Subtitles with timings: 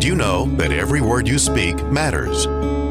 [0.00, 2.46] Did you know that every word you speak matters?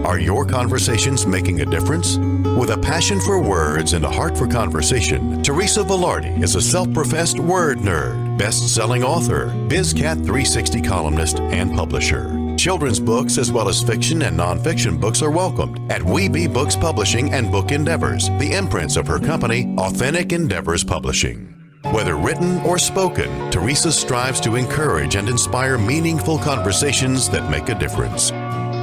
[0.05, 2.17] Are your conversations making a difference?
[2.17, 6.93] With a passion for words and a heart for conversation, Teresa Velarde is a self
[6.93, 12.56] professed word nerd, best selling author, BizCat 360 columnist, and publisher.
[12.57, 17.34] Children's books as well as fiction and nonfiction books are welcomed at Weeby Books Publishing
[17.34, 21.48] and Book Endeavors, the imprints of her company, Authentic Endeavors Publishing.
[21.85, 27.75] Whether written or spoken, Teresa strives to encourage and inspire meaningful conversations that make a
[27.75, 28.31] difference.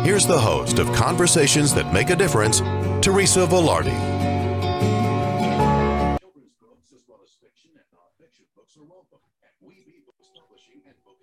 [0.03, 2.61] Here's the host of Conversations That Make a Difference,
[3.03, 3.93] Teresa Velarde.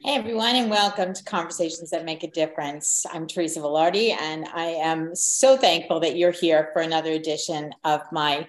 [0.04, 3.04] Hey everyone, and welcome to Conversations That Make a Difference.
[3.12, 8.02] I'm Teresa Velarde, and I am so thankful that you're here for another edition of
[8.12, 8.48] my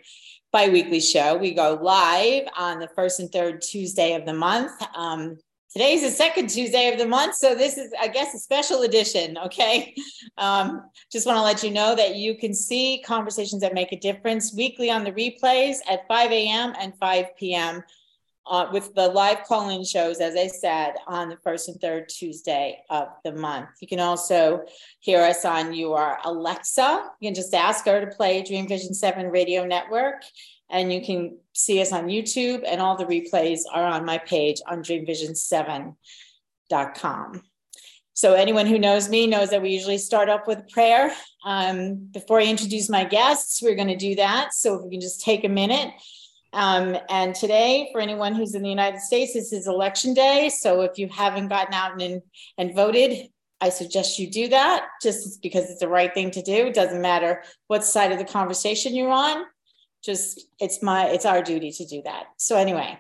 [0.55, 1.37] bi-weekly show.
[1.37, 4.71] We go live on the first and third Tuesday of the month.
[4.95, 5.37] Um,
[5.73, 9.37] today's the second Tuesday of the month, so this is, I guess, a special edition.
[9.47, 9.97] Okay,
[10.39, 13.99] um, just want to let you know that you can see conversations that make a
[13.99, 16.73] difference weekly on the replays at 5 a.m.
[16.79, 17.83] and 5 p.m
[18.47, 22.83] uh, with the live call-in shows, as I said, on the first and third Tuesday
[22.91, 23.71] of the month.
[23.81, 24.65] You can also
[25.01, 27.11] hear us on your Alexa.
[27.21, 30.23] You can just ask her to play Dream Vision 7 radio network,
[30.71, 34.61] and you can see us on YouTube, and all the replays are on my page
[34.67, 37.43] on dreamvision7.com.
[38.17, 41.13] So anyone who knows me knows that we usually start up with prayer.
[41.45, 44.55] Um, before I introduce my guests, we're going to do that.
[44.55, 45.91] So if we can just take a minute
[46.55, 50.49] um, and today, for anyone who's in the United States, this is election day.
[50.49, 52.23] So if you haven't gotten out and,
[52.57, 53.29] and voted,
[53.61, 56.67] I suggest you do that just because it's the right thing to do.
[56.67, 59.45] It doesn't matter what side of the conversation you're on.
[60.05, 62.27] Just it's my it's our duty to do that.
[62.37, 62.99] So anyway,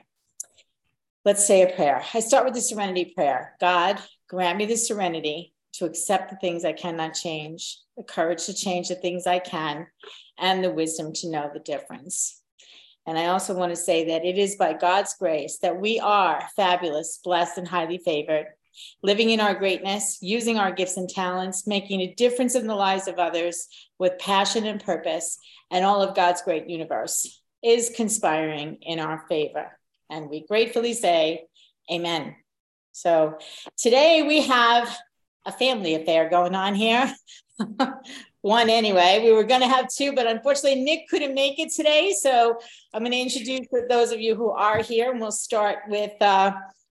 [1.24, 2.02] let's say a prayer.
[2.14, 3.56] I start with the serenity prayer.
[3.61, 8.55] God, grant me the serenity to accept the things I cannot change, the courage to
[8.55, 9.86] change the things I can,
[10.39, 12.40] and the wisdom to know the difference.
[13.06, 16.42] And I also want to say that it is by God's grace that we are
[16.56, 18.46] fabulous, blessed, and highly favored,
[19.02, 23.06] living in our greatness, using our gifts and talents, making a difference in the lives
[23.06, 25.38] of others with passion and purpose,
[25.70, 29.78] and all of God's great universe is conspiring in our favor.
[30.10, 31.44] And we gratefully say,
[31.92, 32.34] Amen.
[32.92, 33.38] So
[33.76, 34.96] today we have
[35.44, 37.12] a family affair going on here.
[38.44, 39.22] one anyway.
[39.24, 42.12] We were going to have two, but unfortunately, Nick couldn't make it today.
[42.12, 42.58] So
[42.92, 46.52] I'm going to introduce those of you who are here, and we'll start with uh,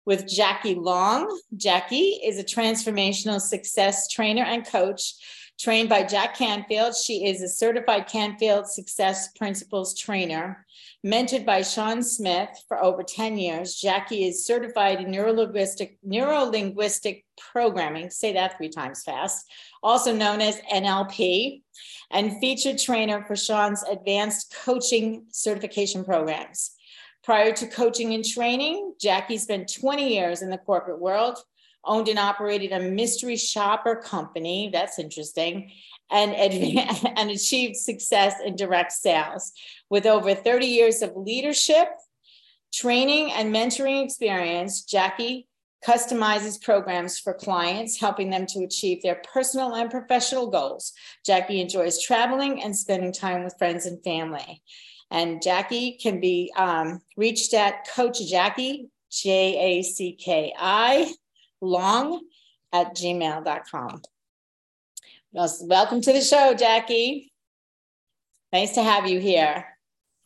[0.05, 1.39] with Jackie Long.
[1.55, 5.13] Jackie is a transformational success trainer and coach.
[5.59, 6.95] Trained by Jack Canfield.
[6.95, 10.67] She is a certified Canfield Success Principles trainer
[11.03, 13.75] mentored by Sean Smith for over 10 years.
[13.75, 19.51] Jackie is certified in neurolinguistic, neurolinguistic programming, say that three times fast,
[19.81, 21.63] also known as NLP,
[22.11, 26.75] and featured trainer for Sean's advanced coaching certification programs.
[27.23, 31.39] Prior to coaching and training, Jackie spent 20 years in the corporate world,
[31.87, 34.69] owned and operated a mystery shopper company.
[34.71, 35.71] That's interesting
[36.11, 36.33] and,
[37.17, 39.51] and achieved success in direct sales.
[39.89, 41.87] With over 30 years of leadership,
[42.73, 45.47] training, and mentoring experience, Jackie
[45.85, 50.93] customizes programs for clients, helping them to achieve their personal and professional goals.
[51.25, 54.61] Jackie enjoys traveling and spending time with friends and family.
[55.11, 61.13] And Jackie can be um, reached at Coach Jackie, J A C K I,
[61.61, 62.21] long
[62.73, 64.01] at gmail.com.
[65.33, 67.31] Welcome to the show, Jackie.
[68.51, 69.65] Nice to have you here.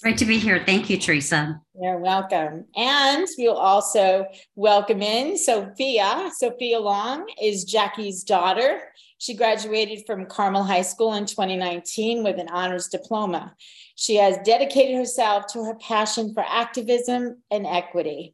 [0.02, 0.64] Great to be here.
[0.66, 1.62] Thank you, Teresa.
[1.80, 2.66] You're welcome.
[2.76, 4.26] And we'll also
[4.56, 6.32] welcome in Sophia.
[6.36, 8.82] Sophia Long is Jackie's daughter.
[9.20, 13.56] She graduated from Carmel High School in 2019 with an honors diploma.
[13.96, 18.34] She has dedicated herself to her passion for activism and equity.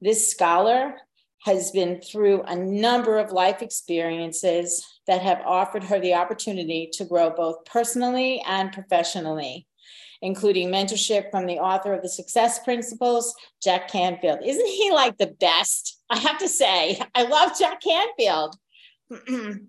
[0.00, 0.96] This scholar
[1.44, 7.04] has been through a number of life experiences that have offered her the opportunity to
[7.04, 9.66] grow both personally and professionally,
[10.22, 14.40] including mentorship from the author of The Success Principles, Jack Canfield.
[14.44, 16.00] Isn't he like the best?
[16.10, 18.56] I have to say, I love Jack Canfield.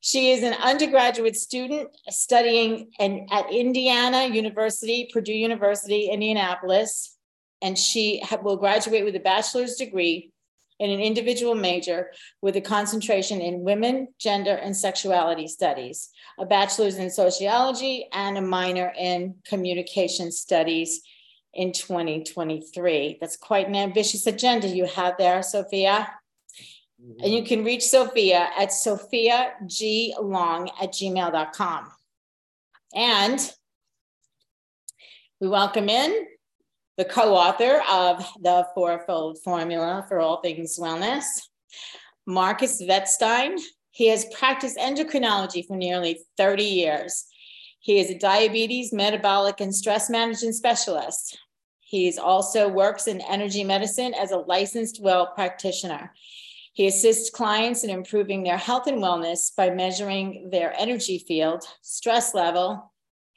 [0.00, 7.16] she is an undergraduate student studying in, at Indiana University, Purdue University, Indianapolis,
[7.62, 10.31] and she will graduate with a bachelor's degree
[10.82, 12.10] in an individual major
[12.42, 18.42] with a concentration in women, gender, and sexuality studies, a bachelor's in sociology, and a
[18.42, 21.02] minor in communication studies
[21.54, 23.18] in 2023.
[23.20, 26.10] That's quite an ambitious agenda you have there, Sophia.
[27.00, 27.24] Mm-hmm.
[27.24, 31.92] And you can reach Sophia at sophiaglong at gmail.com.
[32.92, 33.54] And
[35.40, 36.26] we welcome in
[36.98, 41.24] the co author of The Fourfold Formula for All Things Wellness,
[42.26, 43.58] Marcus Wettstein.
[43.90, 47.26] He has practiced endocrinology for nearly 30 years.
[47.80, 51.38] He is a diabetes, metabolic, and stress management specialist.
[51.80, 56.12] He also works in energy medicine as a licensed well practitioner.
[56.74, 62.34] He assists clients in improving their health and wellness by measuring their energy field, stress
[62.34, 62.91] level,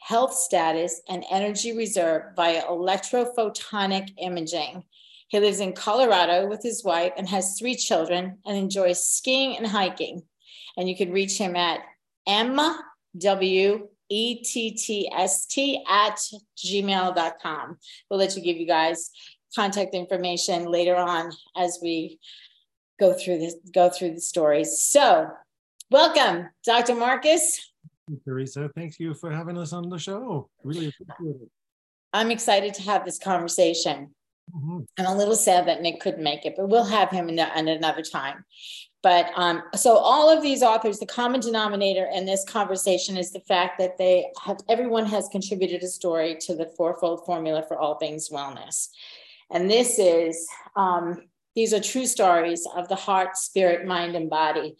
[0.05, 4.83] health status, and energy reserve via electrophotonic imaging.
[5.29, 9.65] He lives in Colorado with his wife and has three children and enjoys skiing and
[9.65, 10.21] hiking.
[10.77, 11.79] And you can reach him at
[12.29, 16.19] MW E-T-T-S-T at
[16.63, 17.77] gmail.com.
[18.07, 19.09] We'll let you give you guys
[19.55, 22.19] contact information later on as we
[22.99, 24.83] go through this, go through the stories.
[24.83, 25.31] So
[25.89, 26.93] welcome, Dr.
[26.93, 27.71] Marcus.
[28.23, 30.49] Teresa, thank you for having us on the show.
[30.63, 31.49] Really appreciate it.
[32.13, 34.13] I'm excited to have this conversation.
[34.55, 34.81] Mm-hmm.
[34.99, 37.67] I'm a little sad that Nick couldn't make it, but we'll have him in, in
[37.67, 38.45] another time.
[39.01, 43.39] But um, so all of these authors, the common denominator in this conversation is the
[43.41, 47.95] fact that they have everyone has contributed a story to the fourfold formula for all
[47.95, 48.89] things wellness.
[49.51, 51.21] And this is um,
[51.55, 54.75] these are true stories of the heart, spirit, mind, and body.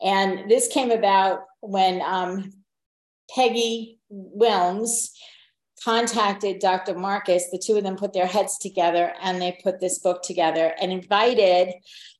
[0.00, 2.52] And this came about when um,
[3.34, 5.10] Peggy Wilms
[5.84, 6.94] contacted Dr.
[6.94, 7.50] Marcus.
[7.50, 10.90] The two of them put their heads together and they put this book together and
[10.90, 11.74] invited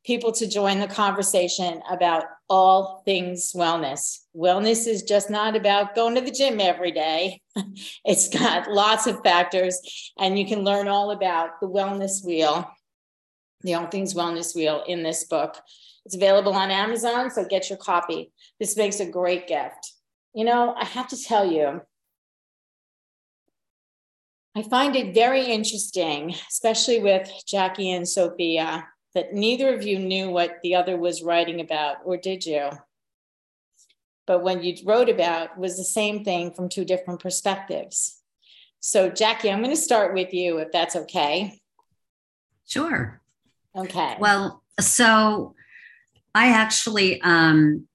[0.04, 4.18] people to join the conversation about all things wellness.
[4.36, 7.40] Wellness is just not about going to the gym every day,
[8.04, 9.80] it's got lots of factors,
[10.18, 12.70] and you can learn all about the wellness wheel,
[13.62, 15.56] the All Things Wellness Wheel in this book.
[16.04, 18.30] It's available on Amazon, so get your copy.
[18.60, 19.93] This makes a great gift.
[20.34, 21.80] You know, I have to tell you,
[24.56, 30.30] I find it very interesting, especially with Jackie and Sophia, that neither of you knew
[30.30, 32.68] what the other was writing about, or did you?
[34.26, 38.20] But when you wrote about was the same thing from two different perspectives.
[38.80, 41.60] So, Jackie, I'm going to start with you, if that's okay.
[42.66, 43.20] Sure.
[43.76, 44.16] Okay.
[44.18, 45.54] Well, so
[46.34, 47.86] I actually um,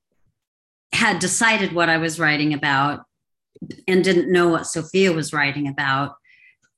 [0.94, 3.02] had decided what I was writing about
[3.88, 6.16] and didn't know what Sophia was writing about.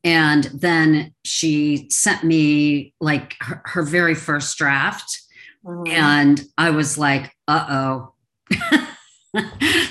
[0.04, 5.22] And then she sent me like her, her very first draft.
[5.64, 5.92] Mm-hmm.
[5.92, 8.14] and i was like uh-oh.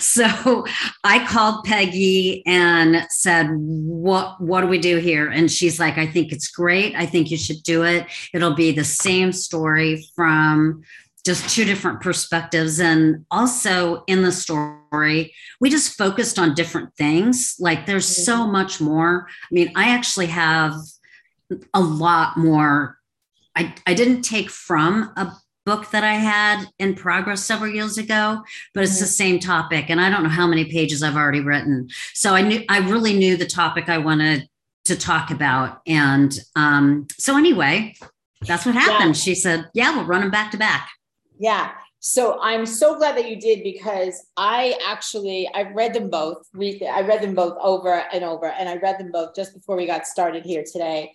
[0.00, 0.66] So
[1.04, 5.28] i called peggy and said what what do we do here?
[5.28, 6.94] And she's like i think it's great.
[6.96, 8.06] I think you should do it.
[8.34, 10.82] It'll be the same story from
[11.30, 12.80] just two different perspectives.
[12.80, 17.54] And also in the story, we just focused on different things.
[17.60, 18.22] Like there's mm-hmm.
[18.22, 19.28] so much more.
[19.28, 20.74] I mean, I actually have
[21.72, 22.98] a lot more.
[23.54, 25.32] I, I didn't take from a
[25.64, 28.42] book that I had in progress several years ago,
[28.74, 29.02] but it's mm-hmm.
[29.02, 29.88] the same topic.
[29.88, 31.90] And I don't know how many pages I've already written.
[32.12, 34.48] So I knew I really knew the topic I wanted
[34.86, 35.80] to talk about.
[35.86, 37.94] And um, so anyway,
[38.48, 39.14] that's what happened.
[39.14, 39.22] Yeah.
[39.22, 40.90] She said, Yeah, we'll run them back to back.
[41.40, 41.70] Yeah.
[42.00, 46.46] So I'm so glad that you did because I actually I've read them both.
[46.54, 49.86] I read them both over and over, and I read them both just before we
[49.86, 51.12] got started here today,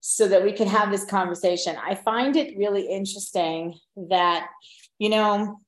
[0.00, 1.76] so that we could have this conversation.
[1.76, 3.78] I find it really interesting
[4.10, 4.48] that
[4.98, 5.60] you know.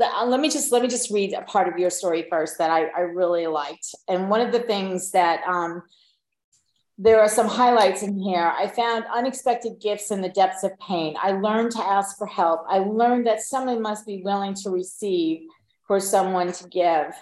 [0.00, 2.70] Uh, let me just let me just read a part of your story first that
[2.70, 5.82] I, I really liked, and one of the things that um,
[7.00, 8.52] there are some highlights in here.
[8.56, 11.14] I found unexpected gifts in the depths of pain.
[11.22, 12.64] I learned to ask for help.
[12.68, 15.42] I learned that someone must be willing to receive
[15.86, 17.14] for someone to give.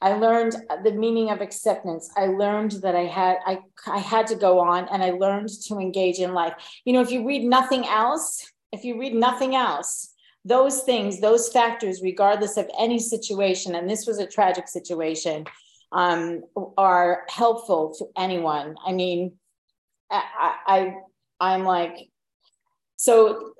[0.00, 2.10] I learned the meaning of acceptance.
[2.16, 5.78] I learned that I had I, I had to go on and I learned to
[5.78, 6.54] engage in life.
[6.84, 10.12] You know, if you read nothing else, if you read nothing else,
[10.44, 15.46] those things, those factors, regardless of any situation, and this was a tragic situation,
[15.94, 16.42] um,
[16.76, 18.76] are helpful to anyone.
[18.84, 19.32] I mean,
[20.10, 20.94] I, I
[21.40, 22.10] I'm like,
[22.96, 23.54] so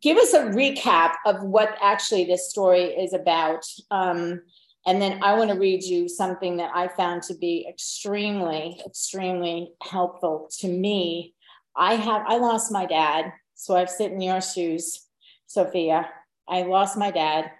[0.00, 3.64] give us a recap of what actually this story is about.
[3.90, 4.42] Um,
[4.86, 9.72] and then I want to read you something that I found to be extremely, extremely
[9.82, 11.34] helpful to me.
[11.76, 15.06] I have I lost my dad, so I've sit in your shoes,
[15.46, 16.08] Sophia.
[16.48, 17.50] I lost my dad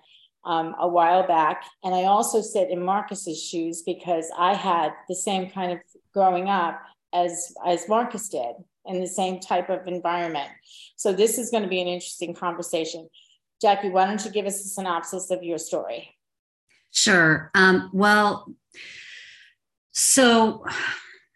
[0.45, 1.65] um, a while back.
[1.83, 5.79] And I also sit in Marcus's shoes because I had the same kind of
[6.13, 6.81] growing up
[7.13, 8.55] as as Marcus did.
[8.87, 10.51] in the same type of environment.
[10.97, 13.09] So this is going to be an interesting conversation.
[13.61, 16.15] Jackie, why don't you give us a synopsis of your story?
[16.91, 17.51] Sure.
[17.55, 18.53] Um, well,
[19.93, 20.65] so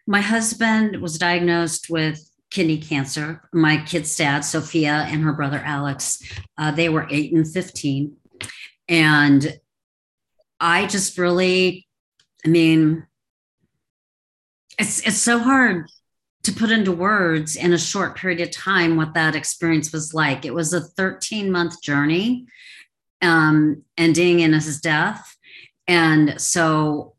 [0.06, 3.48] my husband was diagnosed with kidney cancer.
[3.52, 6.22] My kid's dad, Sophia, and her brother Alex,
[6.56, 8.16] uh, they were eight and 15.
[8.88, 9.58] And
[10.60, 11.86] I just really,
[12.44, 13.06] I mean,
[14.78, 15.88] it's it's so hard
[16.44, 20.44] to put into words in a short period of time what that experience was like.
[20.44, 22.46] It was a 13 month journey,
[23.20, 25.36] um, ending in his death,
[25.86, 27.14] and so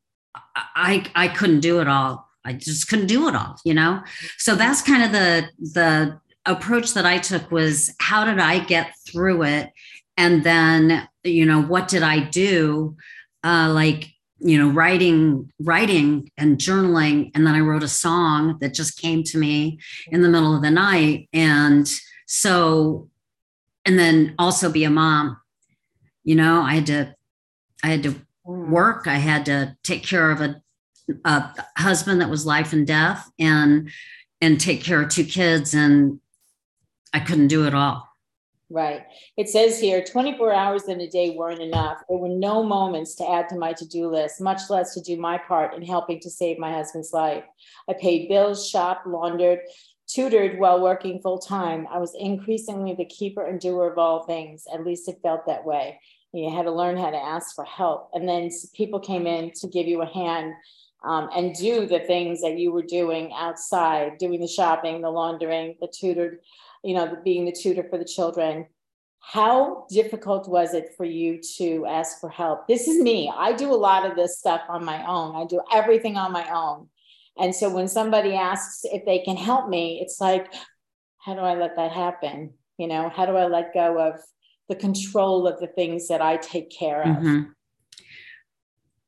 [0.56, 2.28] I I couldn't do it all.
[2.46, 4.02] I just couldn't do it all, you know.
[4.38, 8.94] So that's kind of the the approach that I took was how did I get
[9.06, 9.70] through it,
[10.18, 12.96] and then you know what did I do,
[13.44, 14.10] uh, like
[14.40, 19.22] you know writing writing and journaling and then i wrote a song that just came
[19.22, 21.28] to me in the middle of the night.
[21.34, 21.86] And
[22.26, 23.10] so
[23.84, 25.38] and then also be a mom
[26.24, 27.14] you know i had to
[27.84, 28.16] i had to
[28.50, 29.06] work.
[29.06, 30.62] I had to take care of a,
[31.24, 33.92] a husband that was life and death and
[34.42, 36.20] and take care of two kids and
[37.14, 38.09] i couldn't do it all
[38.72, 39.02] Right.
[39.36, 42.04] It says here 24 hours in a day weren't enough.
[42.08, 45.20] There were no moments to add to my to do list, much less to do
[45.20, 47.44] my part in helping to save my husband's life.
[47.90, 49.60] I paid bills, shopped, laundered,
[50.08, 51.88] tutored while working full time.
[51.92, 54.66] I was increasingly the keeper and doer of all things.
[54.72, 56.00] At least it felt that way.
[56.32, 58.12] You had to learn how to ask for help.
[58.14, 60.54] And then people came in to give you a hand
[61.04, 65.76] um, and do the things that you were doing outside, doing the shopping, the laundering,
[65.82, 66.40] the tutored
[66.84, 68.66] you know, being the tutor for the children.
[69.22, 72.68] How difficult was it for you to ask for help?
[72.68, 73.32] This is me.
[73.36, 75.36] I do a lot of this stuff on my own.
[75.36, 76.88] I do everything on my own.
[77.38, 80.54] And so when somebody asks if they can help me, it's like,
[81.18, 82.54] how do I let that happen?
[82.78, 84.20] You know, how do I let go of
[84.70, 87.18] the control of the things that I take care of?
[87.18, 87.42] Mm-hmm.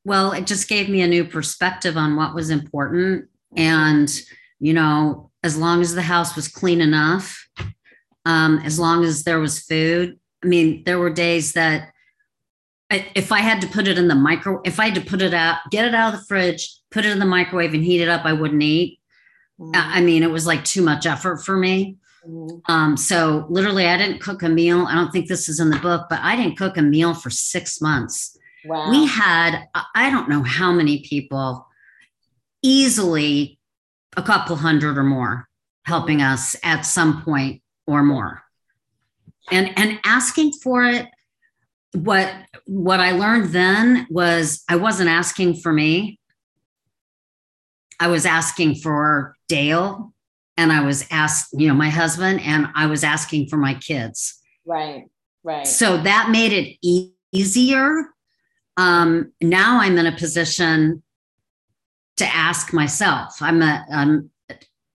[0.04, 3.28] Well, it just gave me a new perspective on what was important.
[3.56, 4.12] And,
[4.60, 7.48] you know, as long as the house was clean enough,
[8.24, 10.18] um, as long as there was food.
[10.44, 11.92] I mean, there were days that
[12.90, 15.22] I, if I had to put it in the micro, if I had to put
[15.22, 18.02] it out, get it out of the fridge, put it in the microwave and heat
[18.02, 19.00] it up, I wouldn't eat.
[19.58, 19.72] Mm-hmm.
[19.74, 21.96] I mean, it was like too much effort for me.
[22.26, 22.72] Mm-hmm.
[22.72, 24.86] Um, so literally, I didn't cook a meal.
[24.86, 27.30] I don't think this is in the book, but I didn't cook a meal for
[27.30, 28.36] six months.
[28.64, 28.90] Wow.
[28.90, 31.66] We had, I don't know how many people,
[32.62, 33.58] easily
[34.16, 35.48] a couple hundred or more
[35.84, 38.42] helping us at some point or more.
[39.50, 41.08] And and asking for it
[41.94, 42.32] what
[42.64, 46.18] what i learned then was i wasn't asking for me.
[48.00, 50.12] I was asking for dale
[50.56, 54.38] and i was asked you know my husband and i was asking for my kids.
[54.64, 55.04] Right
[55.42, 55.66] right.
[55.66, 56.78] So that made it
[57.32, 58.06] easier.
[58.76, 61.01] Um now i'm in a position
[62.18, 63.40] to ask myself.
[63.40, 64.30] I'm a, um,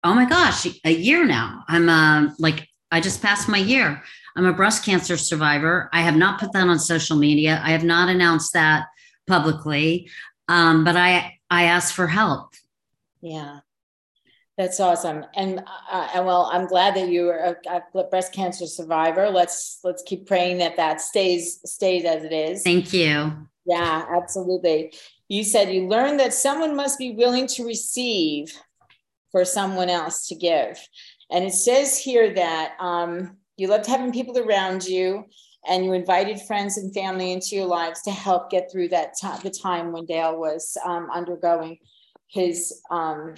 [0.03, 1.63] oh my gosh, a year now.
[1.67, 4.03] I'm a, uh, like, I just passed my year.
[4.35, 5.89] I'm a breast cancer survivor.
[5.93, 7.61] I have not put that on social media.
[7.63, 8.85] I have not announced that
[9.27, 10.09] publicly,
[10.47, 12.53] um, but I I asked for help.
[13.21, 13.59] Yeah,
[14.57, 15.25] that's awesome.
[15.35, 15.59] And
[15.91, 19.29] uh, uh well, I'm glad that you are a, a, breast cancer survivor.
[19.29, 22.63] Let's let's keep praying that that stays stays as it is.
[22.63, 23.33] Thank you.
[23.65, 24.93] Yeah, absolutely
[25.29, 28.51] you said you learned that someone must be willing to receive
[29.31, 30.79] for someone else to give.
[31.31, 35.25] And it says here that um, you loved having people around you
[35.67, 39.39] and you invited friends and family into your lives to help get through that time,
[39.43, 41.77] the time when Dale was um, undergoing
[42.27, 43.35] his um,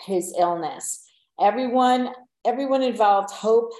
[0.00, 1.04] his illness.
[1.40, 2.10] Everyone,
[2.44, 3.70] everyone involved hope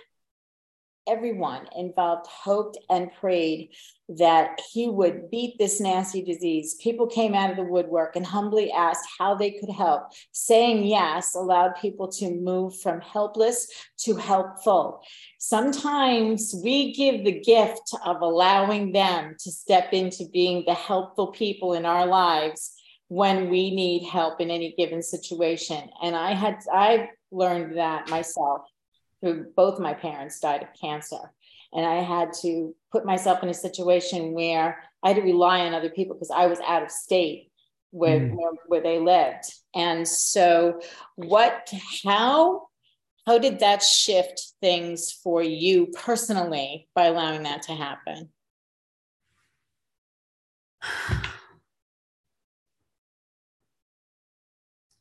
[1.08, 3.70] everyone involved hoped and prayed
[4.08, 6.74] that he would beat this nasty disease.
[6.82, 10.04] People came out of the woodwork and humbly asked how they could help.
[10.32, 15.02] Saying yes allowed people to move from helpless to helpful.
[15.38, 21.74] Sometimes we give the gift of allowing them to step into being the helpful people
[21.74, 22.74] in our lives
[23.08, 25.90] when we need help in any given situation.
[26.02, 28.62] And I had I learned that myself
[29.22, 31.32] who both my parents died of cancer.
[31.72, 35.74] And I had to put myself in a situation where I had to rely on
[35.74, 37.50] other people because I was out of state
[37.90, 38.34] where, mm.
[38.34, 39.44] where, where they lived.
[39.74, 40.80] And so
[41.16, 41.72] what
[42.04, 42.68] how
[43.26, 48.30] how did that shift things for you personally by allowing that to happen?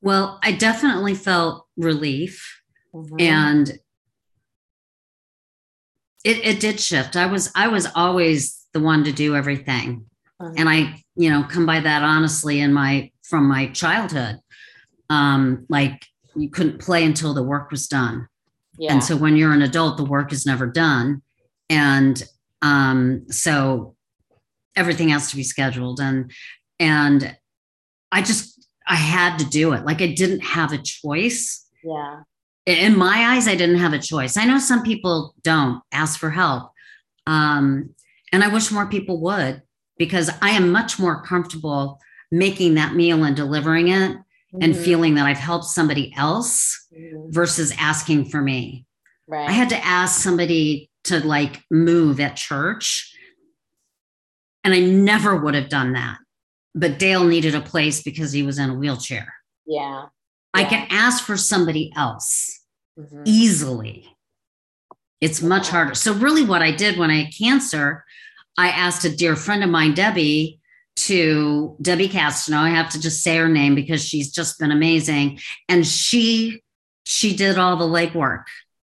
[0.02, 2.62] Well, I definitely felt relief
[2.94, 3.20] mm-hmm.
[3.20, 3.80] and
[6.24, 7.16] it, it did shift.
[7.16, 10.06] I was i was always the one to do everything.
[10.42, 10.56] Mm-hmm.
[10.58, 14.38] and i you know come by that honestly in my from my childhood
[15.10, 16.06] um like
[16.38, 18.28] you couldn't play until the work was done.
[18.78, 18.94] Yeah.
[18.94, 21.22] and so when you're an adult the work is never done.
[21.70, 22.24] And
[22.62, 23.96] um so
[24.78, 26.00] everything has to be scheduled.
[26.00, 26.32] And
[26.80, 27.36] and
[28.12, 29.84] i just i had to do it.
[29.84, 31.68] Like i didn't have a choice.
[31.84, 32.22] Yeah
[32.78, 36.30] in my eyes i didn't have a choice i know some people don't ask for
[36.30, 36.72] help
[37.28, 37.90] um
[38.32, 39.62] and i wish more people would
[39.98, 42.00] because i am much more comfortable
[42.32, 44.62] making that meal and delivering it mm-hmm.
[44.62, 47.32] and feeling that i've helped somebody else mm-hmm.
[47.32, 48.86] versus asking for me
[49.28, 53.16] right i had to ask somebody to like move at church
[54.64, 56.18] and I never would have done that.
[56.76, 59.34] But Dale needed a place because he was in a wheelchair.
[59.66, 60.06] Yeah.
[60.54, 62.64] I can ask for somebody else
[62.98, 63.24] mm-hmm.
[63.26, 64.08] easily.
[65.22, 65.96] It's much harder.
[65.96, 68.06] So, really, what I did when I had cancer,
[68.58, 70.60] I asked a dear friend of mine, Debbie,
[70.96, 72.58] to Debbie Castano.
[72.60, 75.40] I have to just say her name because she's just been amazing.
[75.68, 76.62] And she
[77.06, 78.44] she did all the legwork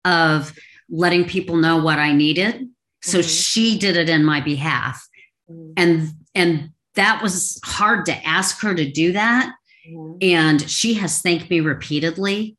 [0.05, 0.53] of
[0.89, 2.69] letting people know what I needed.
[3.03, 3.29] So mm-hmm.
[3.29, 5.07] she did it in my behalf.
[5.51, 5.73] Mm-hmm.
[5.77, 9.53] And and that was hard to ask her to do that.
[9.91, 10.19] Mm-hmm.
[10.23, 12.57] And she has thanked me repeatedly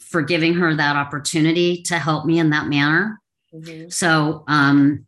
[0.00, 3.20] for giving her that opportunity to help me in that manner.
[3.54, 3.88] Mm-hmm.
[3.88, 5.06] So um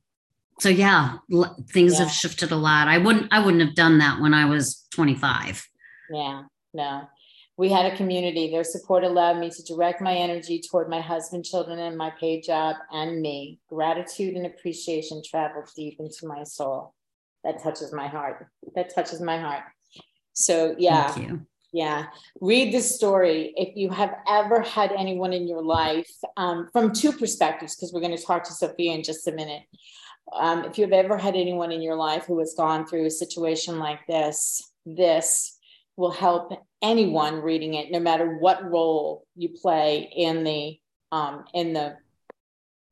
[0.61, 2.01] so yeah, l- things yeah.
[2.01, 2.89] have shifted a lot.
[2.89, 5.69] I wouldn't I wouldn't have done that when I was 25.
[6.11, 6.43] Yeah.
[6.75, 7.09] No
[7.59, 8.51] we had a community.
[8.51, 12.45] Their support allowed me to direct my energy toward my husband, children, and my paid
[12.45, 13.59] job and me.
[13.69, 16.95] Gratitude and appreciation traveled deep into my soul
[17.43, 18.47] that touches my heart.
[18.77, 19.65] That touches my heart.
[20.39, 21.15] So yeah.
[21.73, 22.07] Yeah.
[22.41, 23.53] Read this story.
[23.57, 28.01] If you have ever had anyone in your life um, from two perspectives, because we're
[28.01, 29.65] going to talk to Sophia in just a minute.
[30.33, 33.79] Um, if you've ever had anyone in your life who has gone through a situation
[33.79, 35.59] like this, this
[35.97, 40.79] will help anyone reading it, no matter what role you play in the
[41.11, 41.97] um, in the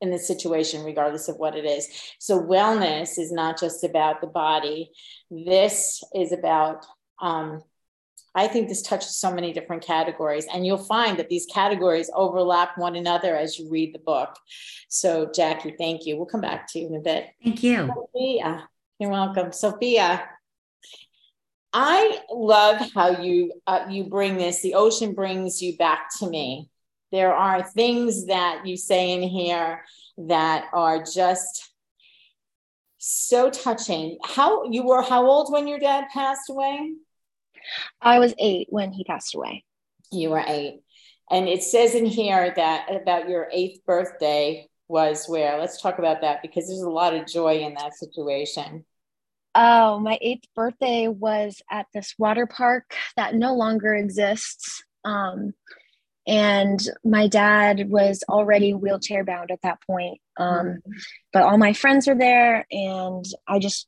[0.00, 1.88] in the situation, regardless of what it is.
[2.18, 4.90] So, wellness is not just about the body.
[5.30, 6.84] This is about,
[7.20, 7.62] um,
[8.34, 12.76] I think this touches so many different categories, and you'll find that these categories overlap
[12.76, 14.36] one another as you read the book.
[14.88, 16.16] So, Jackie, thank you.
[16.16, 17.28] We'll come back to you in a bit.
[17.42, 17.90] Thank you.
[17.94, 19.52] Sophia, you're welcome.
[19.52, 20.28] Sophia,
[21.72, 24.60] I love how you uh, you bring this.
[24.60, 26.68] The ocean brings you back to me
[27.12, 29.84] there are things that you say in here
[30.18, 31.72] that are just
[32.98, 34.18] so touching.
[34.24, 36.94] How you were how old when your dad passed away?
[38.00, 39.64] I was eight when he passed away.
[40.10, 40.80] You were eight.
[41.30, 45.58] And it says in here that about your eighth birthday was where?
[45.58, 48.84] Let's talk about that because there's a lot of joy in that situation.
[49.54, 54.84] Oh, my eighth birthday was at this water park that no longer exists.
[55.04, 55.54] Um,
[56.26, 60.92] and my dad was already wheelchair bound at that point um, mm-hmm.
[61.32, 63.86] but all my friends are there and i just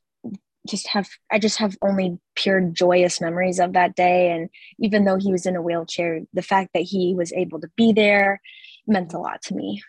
[0.69, 5.17] just have i just have only pure joyous memories of that day and even though
[5.17, 8.41] he was in a wheelchair the fact that he was able to be there
[8.87, 9.83] meant a lot to me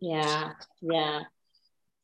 [0.00, 1.22] yeah yeah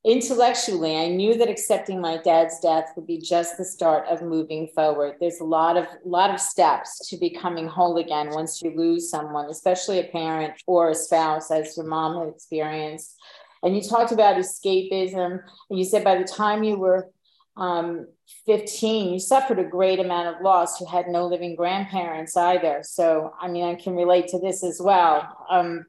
[0.07, 4.69] intellectually, I knew that accepting my dad's death would be just the start of moving
[4.69, 5.17] forward.
[5.19, 9.51] There's a lot of lot of steps to becoming whole again once you lose someone,
[9.51, 13.17] especially a parent or a spouse, as your mom had experienced.
[13.65, 17.11] And you talked about escapism, and you said by the time you were
[17.57, 18.07] um,
[18.47, 20.81] 15, you suffered a great amount of loss.
[20.81, 22.81] You had no living grandparents either.
[22.83, 25.37] So, I mean, I can relate to this as well.
[25.49, 25.87] Um,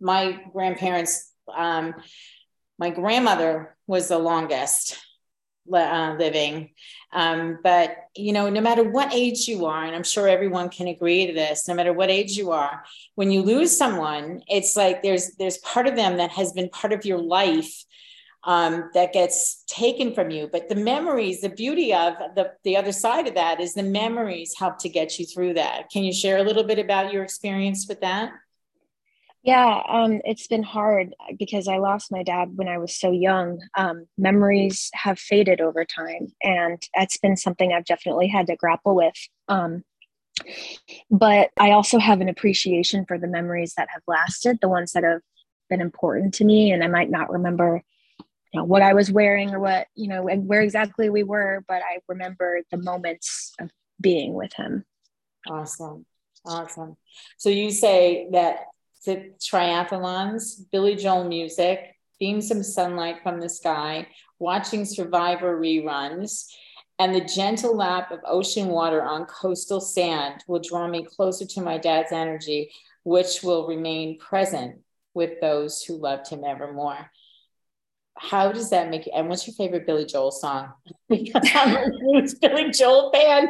[0.00, 1.94] my grandparents um,
[2.78, 4.98] my grandmother was the longest
[5.72, 6.70] uh, living.
[7.12, 10.86] Um, but, you know, no matter what age you are, and I'm sure everyone can
[10.86, 15.02] agree to this, no matter what age you are, when you lose someone, it's like
[15.02, 17.84] there's there's part of them that has been part of your life
[18.46, 20.48] um, that gets taken from you.
[20.50, 24.54] But the memories, the beauty of the, the other side of that is the memories
[24.56, 25.90] help to get you through that.
[25.90, 28.30] Can you share a little bit about your experience with that?
[29.42, 33.60] Yeah, um, it's been hard because I lost my dad when I was so young.
[33.76, 38.96] Um, memories have faded over time, and that's been something I've definitely had to grapple
[38.96, 39.14] with.
[39.46, 39.84] Um,
[41.10, 45.04] but I also have an appreciation for the memories that have lasted, the ones that
[45.04, 45.20] have
[45.70, 47.82] been important to me, and I might not remember
[48.56, 51.82] know, what I was wearing or what, you know, and where exactly we were, but
[51.82, 54.84] I remember the moments of being with him.
[55.48, 56.06] Awesome.
[56.44, 56.96] Awesome.
[57.38, 58.66] So you say that
[59.04, 61.80] the triathlons, Billy Joel music,
[62.18, 66.46] beams of sunlight from the sky, watching Survivor reruns,
[66.98, 71.60] and the gentle lap of ocean water on coastal sand will draw me closer to
[71.60, 72.70] my dad's energy,
[73.04, 74.80] which will remain present
[75.14, 77.10] with those who loved him evermore.
[78.18, 79.12] How does that make you?
[79.14, 80.72] And what's your favorite Billy Joel song?
[81.08, 83.48] because I'm a huge Billy Joel fan.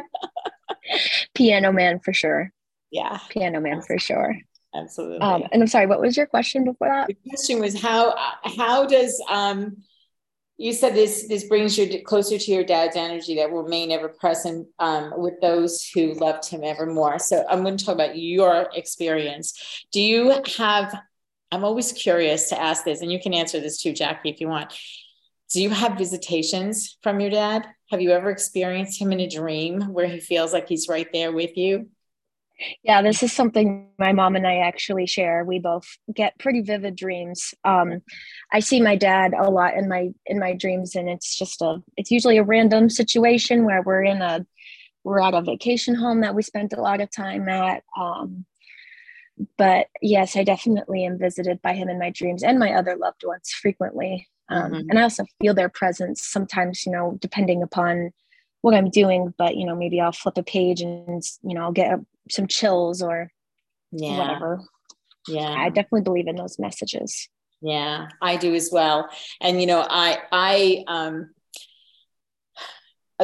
[1.35, 2.51] Piano Man for sure.
[2.91, 3.19] Yeah.
[3.29, 4.35] Piano Man for sure.
[4.75, 5.19] Absolutely.
[5.19, 7.07] Um, and I'm sorry, what was your question before that?
[7.07, 9.77] The question was how how does um
[10.57, 14.09] you said this this brings you closer to your dad's energy that will remain ever
[14.09, 17.19] present um, with those who loved him evermore.
[17.19, 19.85] So I'm going to talk about your experience.
[19.91, 20.93] Do you have?
[21.51, 24.47] I'm always curious to ask this, and you can answer this too, Jackie, if you
[24.47, 24.73] want.
[25.53, 27.65] Do you have visitations from your dad?
[27.89, 31.31] Have you ever experienced him in a dream where he feels like he's right there
[31.31, 31.89] with you?
[32.83, 35.45] Yeah, this is something my mom and I actually share.
[35.45, 37.53] We both get pretty vivid dreams.
[37.63, 38.01] Um,
[38.51, 41.77] I see my dad a lot in my in my dreams, and it's just a
[41.97, 44.45] it's usually a random situation where we're in a
[45.03, 47.83] we're at a vacation home that we spent a lot of time at.
[47.97, 48.45] Um,
[49.57, 53.23] but yes, I definitely am visited by him in my dreams and my other loved
[53.25, 54.27] ones frequently.
[54.49, 54.89] Um, mm-hmm.
[54.89, 58.11] And I also feel their presence sometimes, you know, depending upon
[58.61, 59.33] what I'm doing.
[59.37, 63.01] But you know, maybe I'll flip a page and you know I'll get some chills
[63.01, 63.31] or
[63.91, 64.17] yeah.
[64.17, 64.61] whatever.
[65.27, 65.55] Yeah.
[65.57, 67.29] I definitely believe in those messages.
[67.61, 69.09] Yeah, I do as well.
[69.41, 71.31] And you know, I I um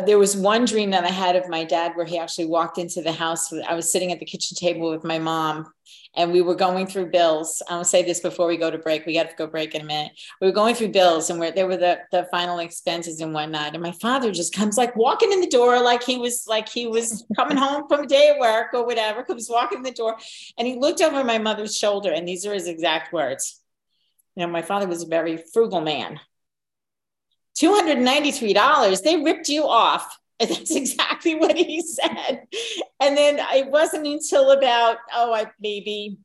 [0.05, 3.01] there was one dream that I had of my dad where he actually walked into
[3.01, 3.53] the house.
[3.53, 5.71] I was sitting at the kitchen table with my mom
[6.15, 7.61] and we were going through bills.
[7.69, 9.05] I'll say this before we go to break.
[9.05, 10.11] We got to go break in a minute.
[10.39, 13.73] We were going through bills and where there were the, the final expenses and whatnot.
[13.73, 16.87] And my father just comes like walking in the door like he was like he
[16.87, 19.23] was coming home from a day of work or whatever.
[19.23, 20.17] Comes walking in the door
[20.57, 23.59] and he looked over my mother's shoulder and these are his exact words.
[24.35, 26.19] You know, my father was a very frugal man.
[27.57, 32.47] $293, they ripped you off and that's exactly what he said.
[32.99, 36.17] And then it wasn't until about, oh, I maybe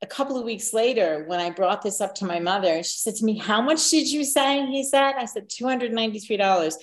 [0.00, 3.16] a couple of weeks later when I brought this up to my mother, she said
[3.16, 4.64] to me, How much did you say?
[4.66, 6.74] He said, I said, $293.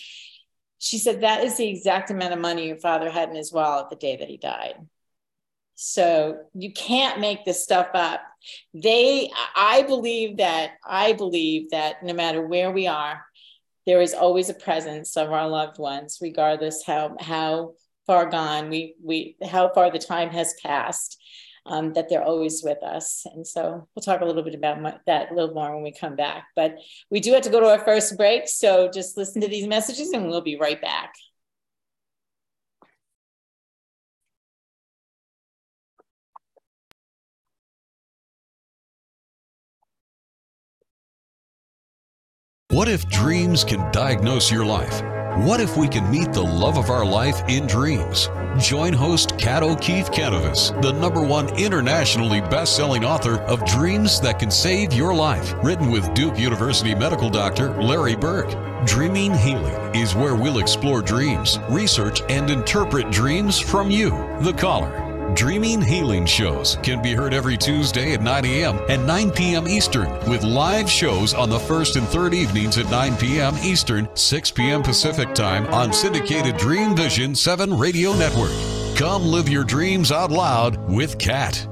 [0.80, 3.90] She said, That is the exact amount of money your father had in his wallet
[3.90, 4.76] the day that he died.
[5.76, 8.22] So you can't make this stuff up.
[8.74, 13.26] They, I believe that, I believe that no matter where we are,
[13.86, 17.74] there is always a presence of our loved ones, regardless how how
[18.08, 21.22] far gone we we how far the time has passed.
[21.68, 23.26] Um, that they're always with us.
[23.34, 25.92] And so we'll talk a little bit about my, that a little more when we
[25.92, 26.46] come back.
[26.56, 26.76] But
[27.10, 28.48] we do have to go to our first break.
[28.48, 31.16] So just listen to these messages and we'll be right back.
[42.76, 45.02] What if dreams can diagnose your life?
[45.46, 48.28] What if we can meet the love of our life in dreams?
[48.60, 54.52] Join host Kat O'Keefe Kanavos, the number one internationally best-selling author of Dreams That Can
[54.52, 58.54] Save Your Life, written with Duke University medical doctor Larry Burk.
[58.86, 64.10] Dreaming Healing is where we'll explore dreams, research, and interpret dreams from you,
[64.42, 65.05] the caller.
[65.34, 68.80] Dreaming Healing shows can be heard every Tuesday at 9 a.m.
[68.88, 69.68] and 9 p.m.
[69.68, 73.56] Eastern, with live shows on the first and third evenings at 9 p.m.
[73.64, 74.84] Eastern, 6 p.m.
[74.84, 78.52] Pacific Time on syndicated Dream Vision 7 Radio Network.
[78.96, 81.68] Come live your dreams out loud with Kat.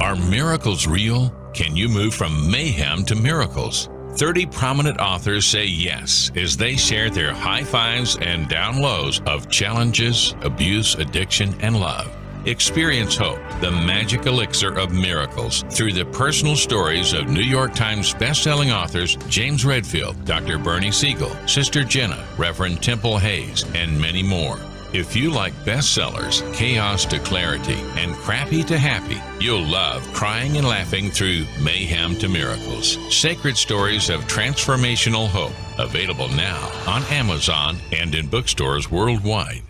[0.00, 1.30] Are miracles real?
[1.52, 3.88] Can you move from mayhem to miracles?
[4.16, 9.50] 30 prominent authors say yes as they share their high fives and down lows of
[9.50, 12.14] challenges, abuse, addiction, and love.
[12.46, 18.14] Experience hope, the magic elixir of miracles, through the personal stories of New York Times
[18.14, 20.58] bestselling authors James Redfield, Dr.
[20.58, 24.58] Bernie Siegel, Sister Jenna, Reverend Temple Hayes, and many more.
[24.94, 30.64] If you like bestsellers, chaos to clarity, and crappy to happy, you'll love crying and
[30.64, 32.96] laughing through mayhem to miracles.
[33.12, 35.50] Sacred stories of transformational hope.
[35.80, 39.64] Available now on Amazon and in bookstores worldwide.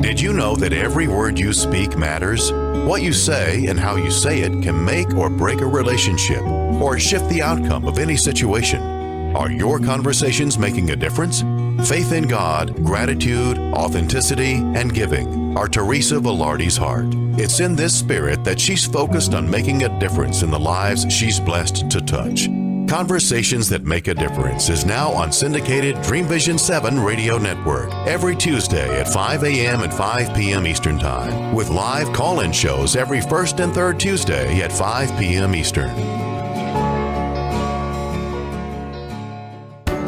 [0.00, 2.52] Did you know that every word you speak matters?
[2.86, 6.42] What you say and how you say it can make or break a relationship
[6.80, 9.01] or shift the outcome of any situation.
[9.34, 11.40] Are your conversations making a difference?
[11.88, 17.06] Faith in God, gratitude, authenticity, and giving are Teresa Velarde's heart.
[17.40, 21.40] It's in this spirit that she's focused on making a difference in the lives she's
[21.40, 22.46] blessed to touch.
[22.88, 28.36] Conversations that Make a Difference is now on syndicated Dream Vision 7 radio network every
[28.36, 29.82] Tuesday at 5 a.m.
[29.82, 30.66] and 5 p.m.
[30.66, 35.54] Eastern Time, with live call in shows every first and third Tuesday at 5 p.m.
[35.54, 36.21] Eastern.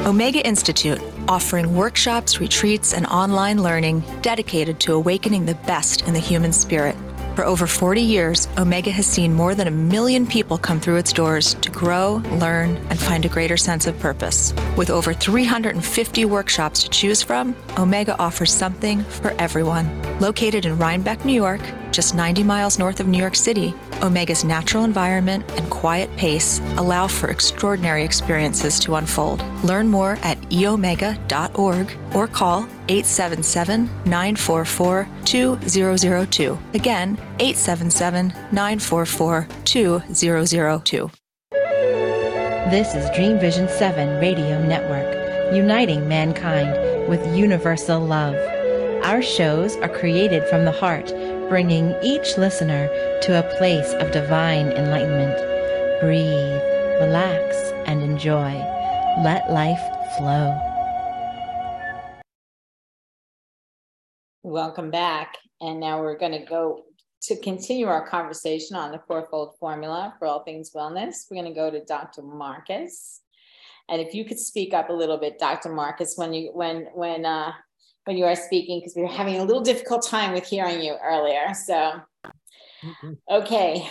[0.04, 6.20] Omega Institute, offering workshops, retreats, and online learning dedicated to awakening the best in the
[6.20, 6.94] human spirit.
[7.36, 11.10] For over 40 years, Omega has seen more than a million people come through its
[11.10, 14.52] doors to grow, learn, and find a greater sense of purpose.
[14.76, 19.88] With over 350 workshops to choose from, Omega offers something for everyone.
[20.20, 21.62] Located in Rhinebeck, New York,
[21.94, 27.06] just 90 miles north of New York City, Omega's natural environment and quiet pace allow
[27.06, 29.42] for extraordinary experiences to unfold.
[29.62, 36.58] Learn more at eomega.org or call 877 944 2002.
[36.74, 41.10] Again, 877 944 2002.
[42.70, 48.34] This is Dream Vision 7 Radio Network, uniting mankind with universal love.
[49.04, 51.12] Our shows are created from the heart,
[51.48, 52.88] bringing each listener
[53.22, 55.38] to a place of divine enlightenment.
[56.00, 56.60] Breathe,
[57.00, 58.52] relax, and enjoy.
[59.22, 59.80] Let life
[60.16, 60.58] flow.
[64.42, 65.38] Welcome back.
[65.60, 66.84] And now we're going to go
[67.22, 71.24] to continue our conversation on the fourfold formula for all things wellness.
[71.30, 72.22] We're going to go to Dr.
[72.22, 73.22] Marcus.
[73.88, 75.72] And if you could speak up a little bit, Dr.
[75.72, 77.52] Marcus, when you when when uh
[78.04, 80.96] when you are speaking, because we were having a little difficult time with hearing you
[81.02, 81.54] earlier.
[81.54, 82.00] So
[83.30, 83.88] okay.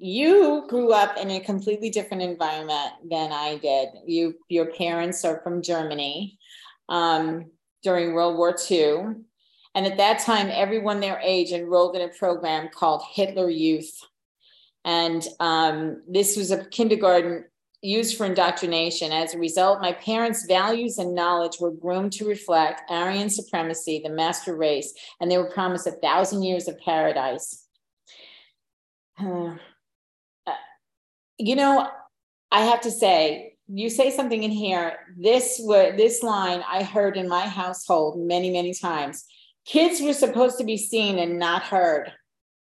[0.00, 3.88] You grew up in a completely different environment than I did.
[4.06, 6.38] You your parents are from Germany
[6.88, 7.50] um,
[7.82, 9.24] during World War II
[9.78, 13.96] and at that time, everyone their age enrolled in a program called Hitler Youth.
[14.84, 17.44] And um, this was a kindergarten
[17.82, 19.12] used for indoctrination.
[19.12, 24.10] As a result, my parents' values and knowledge were groomed to reflect Aryan supremacy, the
[24.10, 27.66] master race, and they were promised a thousand years of paradise.
[30.46, 30.52] Uh,
[31.36, 31.86] you know,
[32.50, 35.00] I have to say, you say something in here.
[35.14, 39.26] This this line I heard in my household many, many times
[39.68, 42.10] kids were supposed to be seen and not heard.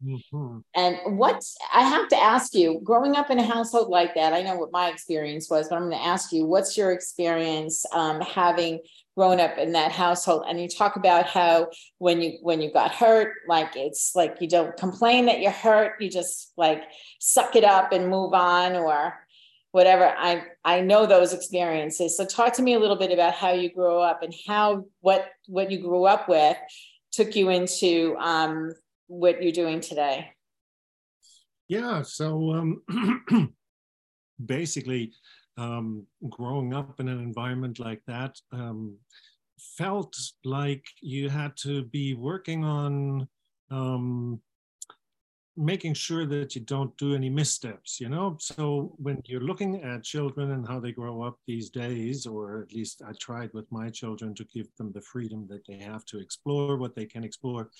[0.04, 0.58] Mm-hmm.
[0.74, 4.40] And what I have to ask you, growing up in a household like that, I
[4.40, 8.20] know what my experience was, but I'm going to ask you, what's your experience um,
[8.20, 8.80] having
[9.16, 10.44] grown up in that household?
[10.48, 14.48] And you talk about how when you when you got hurt, like it's like you
[14.48, 16.82] don't complain that you're hurt, you just like
[17.18, 19.14] suck it up and move on, or
[19.72, 23.52] whatever i i know those experiences so talk to me a little bit about how
[23.52, 26.56] you grew up and how what what you grew up with
[27.12, 28.72] took you into um,
[29.11, 30.31] what you're doing today
[31.68, 32.83] yeah so um,
[34.46, 35.12] basically
[35.59, 38.96] um, growing up in an environment like that um,
[39.59, 43.29] felt like you had to be working on
[43.70, 44.40] um,
[45.57, 48.37] making sure that you don't do any missteps, you know?
[48.40, 52.73] So when you're looking at children and how they grow up these days, or at
[52.73, 56.18] least I tried with my children to give them the freedom that they have to
[56.18, 57.70] explore what they can explore.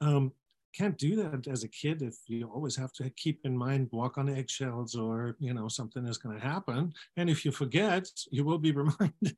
[0.00, 0.32] Um,
[0.76, 4.18] can't do that as a kid if you always have to keep in mind walk
[4.18, 6.92] on eggshells or you know something is going to happen.
[7.16, 9.36] And if you forget you will be reminded.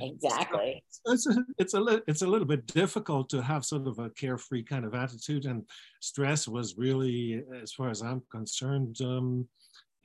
[0.00, 0.82] Exactly.
[0.90, 4.10] So it's a, it's a it's a little bit difficult to have sort of a
[4.10, 5.46] carefree kind of attitude.
[5.46, 5.64] And
[6.00, 9.46] stress was really as far as i'm concerned um,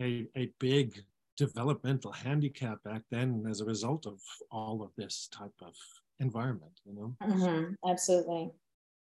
[0.02, 1.04] a, a big
[1.38, 4.20] developmental handicap back then as a result of
[4.52, 5.74] all of this type of
[6.20, 7.16] environment you know?
[7.24, 7.90] Mm-hmm.
[7.90, 8.52] absolutely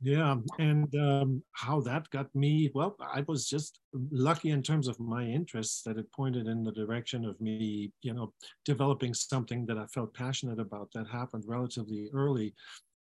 [0.03, 3.79] yeah, and um, how that got me, well, I was just
[4.11, 8.13] lucky in terms of my interests that it pointed in the direction of me, you
[8.13, 8.33] know,
[8.65, 12.55] developing something that I felt passionate about that happened relatively early.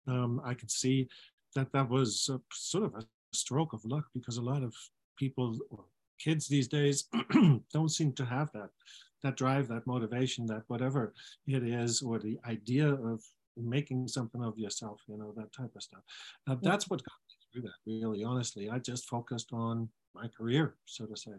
[0.08, 1.08] Um, I could see
[1.56, 4.74] that that was a, sort of a stroke of luck because a lot of
[5.20, 5.56] people,
[6.20, 7.06] kids these days,
[7.74, 8.70] don't seem to have that
[9.24, 11.14] that drive, that motivation, that whatever
[11.48, 13.24] it is, or the idea of
[13.58, 16.02] making something of yourself, you know, that type of stuff.
[16.48, 18.70] Uh, that's what got me through that, really, honestly.
[18.70, 21.32] I just focused on my career, so to say.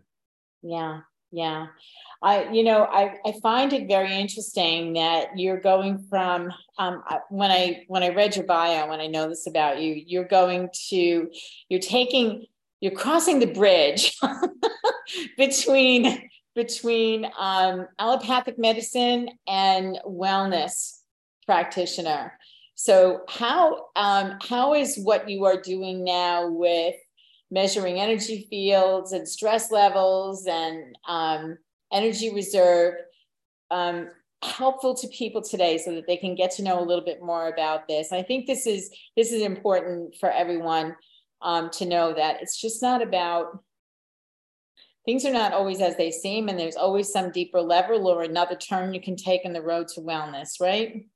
[0.62, 1.00] Yeah,
[1.30, 1.66] yeah.
[2.22, 7.50] I, you know, I, I find it very interesting that you're going from um, when
[7.50, 11.30] I when I read your bio, when I know this about you, you're going to
[11.68, 12.46] you're taking
[12.80, 14.16] you're crossing the bridge
[15.36, 20.97] between between um, allopathic medicine and wellness
[21.48, 22.32] practitioner.
[22.74, 26.94] So how um, how is what you are doing now with
[27.50, 31.58] measuring energy fields and stress levels and um,
[31.92, 32.94] energy reserve?
[33.70, 34.08] um,
[34.42, 37.48] helpful to people today so that they can get to know a little bit more
[37.48, 38.12] about this.
[38.12, 40.94] I think this is this is important for everyone
[41.42, 43.62] um, to know that it's just not about
[45.04, 48.56] things are not always as they seem, and there's always some deeper level or another
[48.56, 51.06] turn you can take in the road to wellness, right?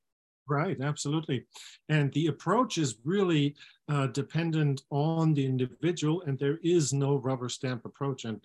[0.48, 1.46] Right, absolutely.
[1.88, 3.54] And the approach is really
[3.88, 8.24] uh, dependent on the individual, and there is no rubber stamp approach.
[8.24, 8.40] And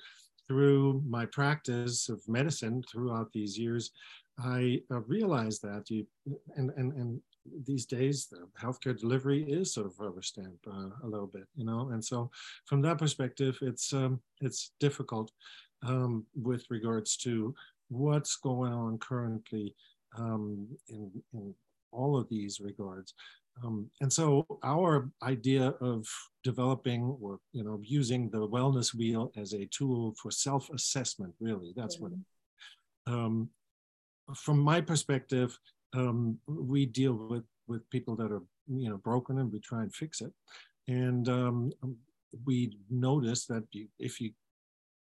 [0.48, 3.92] through my practice of medicine throughout these years,
[4.40, 6.06] I uh, realized that you
[6.56, 7.22] and, and and
[7.66, 11.66] these days the healthcare delivery is sort of rubber stamp uh, a little bit, you
[11.66, 11.90] know.
[11.90, 12.30] And so
[12.66, 15.32] from that perspective, it's um, it's difficult
[15.84, 17.56] um, with regards to
[17.90, 19.76] what's going on currently
[20.18, 21.56] um, in in
[21.92, 23.14] all of these regards.
[23.64, 26.08] Um, and so our idea of
[26.44, 31.98] developing or you know using the wellness wheel as a tool for self-assessment, really, that's
[31.98, 32.16] mm-hmm.
[33.06, 33.14] what.
[33.14, 33.50] Um,
[34.36, 35.58] from my perspective,
[35.94, 39.94] um, we deal with with people that are you know broken, and we try and
[39.94, 40.34] fix it.
[40.88, 41.72] And um,
[42.46, 44.32] we notice that you, if you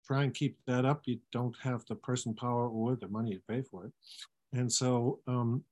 [0.05, 3.41] try and keep that up, you don't have the person power or the money to
[3.49, 3.91] pay for it.
[4.53, 5.63] And so um,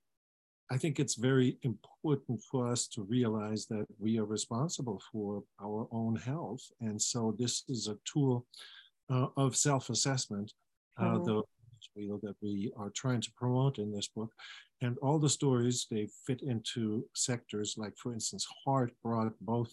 [0.71, 5.87] I think it's very important for us to realize that we are responsible for our
[5.91, 6.61] own health.
[6.81, 8.45] And so this is a tool
[9.09, 10.53] uh, of self assessment,
[10.99, 11.23] uh, mm-hmm.
[11.23, 11.43] the
[11.95, 14.31] wheel that we are trying to promote in this book.
[14.81, 19.71] And all the stories, they fit into sectors like, for instance, Heart brought both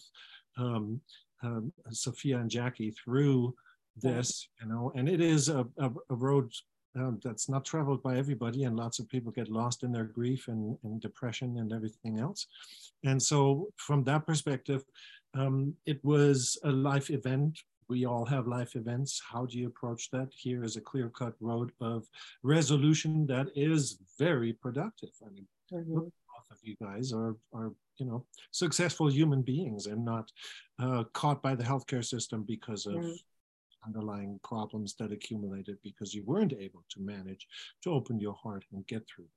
[0.59, 1.01] um,
[1.43, 3.55] um, Sophia and Jackie through
[3.97, 6.53] this, you know, and it is a, a, a road
[6.97, 10.49] um, that's not traveled by everybody, and lots of people get lost in their grief
[10.49, 12.47] and, and depression and everything else.
[13.05, 14.85] And so, from that perspective,
[15.35, 17.59] um, it was a life event.
[17.89, 19.21] We all have life events.
[19.27, 20.29] How do you approach that?
[20.37, 22.07] Here is a clear cut road of
[22.43, 25.11] resolution that is very productive.
[25.25, 25.95] I mean, mm-hmm.
[25.95, 26.13] both
[26.51, 30.31] of you guys are, are you know, successful human beings and not
[30.79, 32.95] uh, caught by the healthcare system because of.
[32.95, 33.13] Mm-hmm
[33.87, 37.47] underlying problems that accumulated because you weren't able to manage
[37.83, 39.29] to open your heart and get through.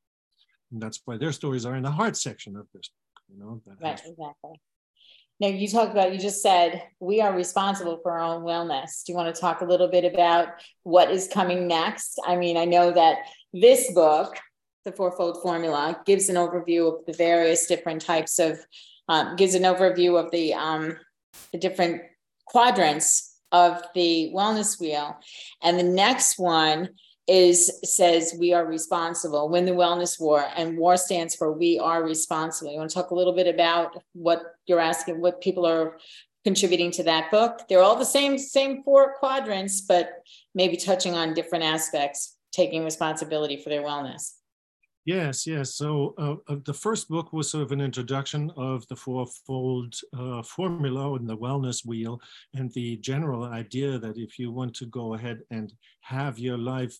[0.72, 3.62] And that's why their stories are in the heart section of this book, you know.
[3.82, 4.62] right, has- exactly.
[5.40, 9.04] Now you talked about you just said we are responsible for our own wellness.
[9.04, 10.48] Do you want to talk a little bit about
[10.84, 12.20] what is coming next?
[12.26, 13.18] I mean, I know that
[13.52, 14.38] this book,
[14.86, 18.60] The Fourfold Formula, gives an overview of the various different types of
[19.10, 20.98] um, gives an overview of the um,
[21.52, 22.02] the different
[22.46, 25.18] quadrants of the wellness wheel.
[25.64, 26.90] And the next one
[27.28, 29.50] is says we are responsible.
[29.50, 32.72] Win the wellness war and war stands for we are responsible.
[32.72, 35.98] You want to talk a little bit about what you're asking what people are
[36.44, 37.62] contributing to that book?
[37.68, 40.10] They're all the same same four quadrants but
[40.54, 44.35] maybe touching on different aspects taking responsibility for their wellness
[45.06, 45.76] Yes, yes.
[45.76, 50.42] So uh, uh, the first book was sort of an introduction of the fourfold uh,
[50.42, 52.20] formula and the wellness wheel,
[52.56, 56.98] and the general idea that if you want to go ahead and have your life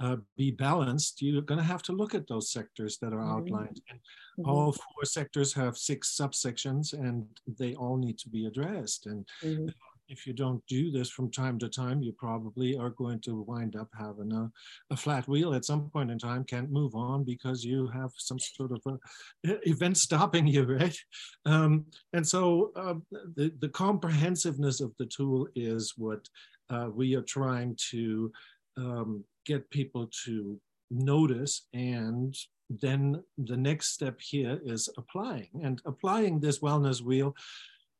[0.00, 3.38] uh, be balanced, you're going to have to look at those sectors that are mm-hmm.
[3.38, 3.80] outlined.
[3.88, 4.00] And
[4.38, 4.50] mm-hmm.
[4.50, 7.24] all four sectors have six subsections, and
[7.58, 9.06] they all need to be addressed.
[9.06, 9.68] And mm-hmm
[10.08, 13.76] if you don't do this from time to time, you probably are going to wind
[13.76, 14.50] up having a,
[14.90, 18.38] a flat wheel at some point in time, can't move on because you have some
[18.38, 18.98] sort of
[19.44, 20.96] event stopping you, right?
[21.44, 22.94] Um, and so uh,
[23.34, 26.28] the, the comprehensiveness of the tool is what
[26.70, 28.32] uh, we are trying to
[28.76, 32.36] um, get people to notice and
[32.68, 37.34] then the next step here is applying and applying this wellness wheel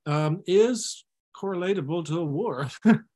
[0.07, 1.05] um, is
[1.37, 2.69] correlatable to a war.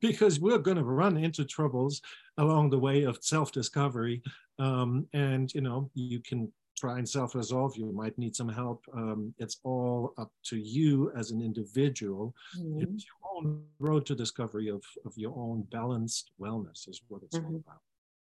[0.00, 2.00] Because we're going to run into troubles
[2.38, 4.22] along the way of self-discovery
[4.58, 9.34] um, and you know you can try and self-resolve you might need some help um,
[9.38, 12.34] it's all up to you as an individual.
[12.58, 12.82] Mm-hmm.
[12.82, 17.36] it's your own road to discovery of, of your own balanced wellness is what it's
[17.36, 17.46] mm-hmm.
[17.46, 17.80] all about.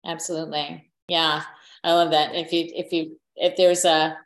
[0.07, 0.90] Absolutely.
[1.09, 1.42] Yeah
[1.85, 2.35] i love that.
[2.35, 4.18] If you if you if there's a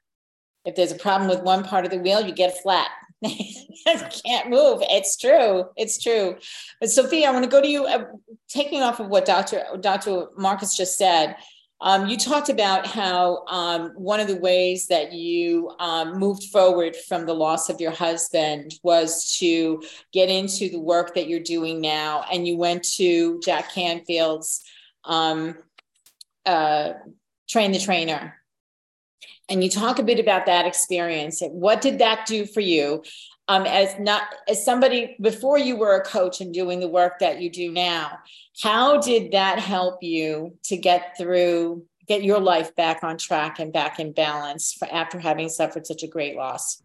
[0.64, 2.88] if there's a problem with one part of the wheel you get flat
[4.24, 4.82] can't move.
[4.82, 5.64] It's true.
[5.76, 6.36] It's true.
[6.80, 7.86] But Sophia, I want to go to you.
[7.86, 8.04] Uh,
[8.48, 9.64] taking off of what Dr.
[9.80, 10.26] Dr.
[10.36, 11.36] Marcus just said,
[11.80, 16.96] um, you talked about how um, one of the ways that you um, moved forward
[16.96, 21.80] from the loss of your husband was to get into the work that you're doing
[21.80, 24.64] now, and you went to Jack Canfield's
[25.04, 25.56] um,
[26.46, 26.94] uh,
[27.48, 28.37] Train the Trainer
[29.48, 31.40] and you talk a bit about that experience.
[31.42, 33.02] What did that do for you?
[33.48, 37.40] Um, as not as somebody before you were a coach and doing the work that
[37.40, 38.18] you do now,
[38.62, 43.72] how did that help you to get through get your life back on track and
[43.72, 46.82] back in balance for, after having suffered such a great loss?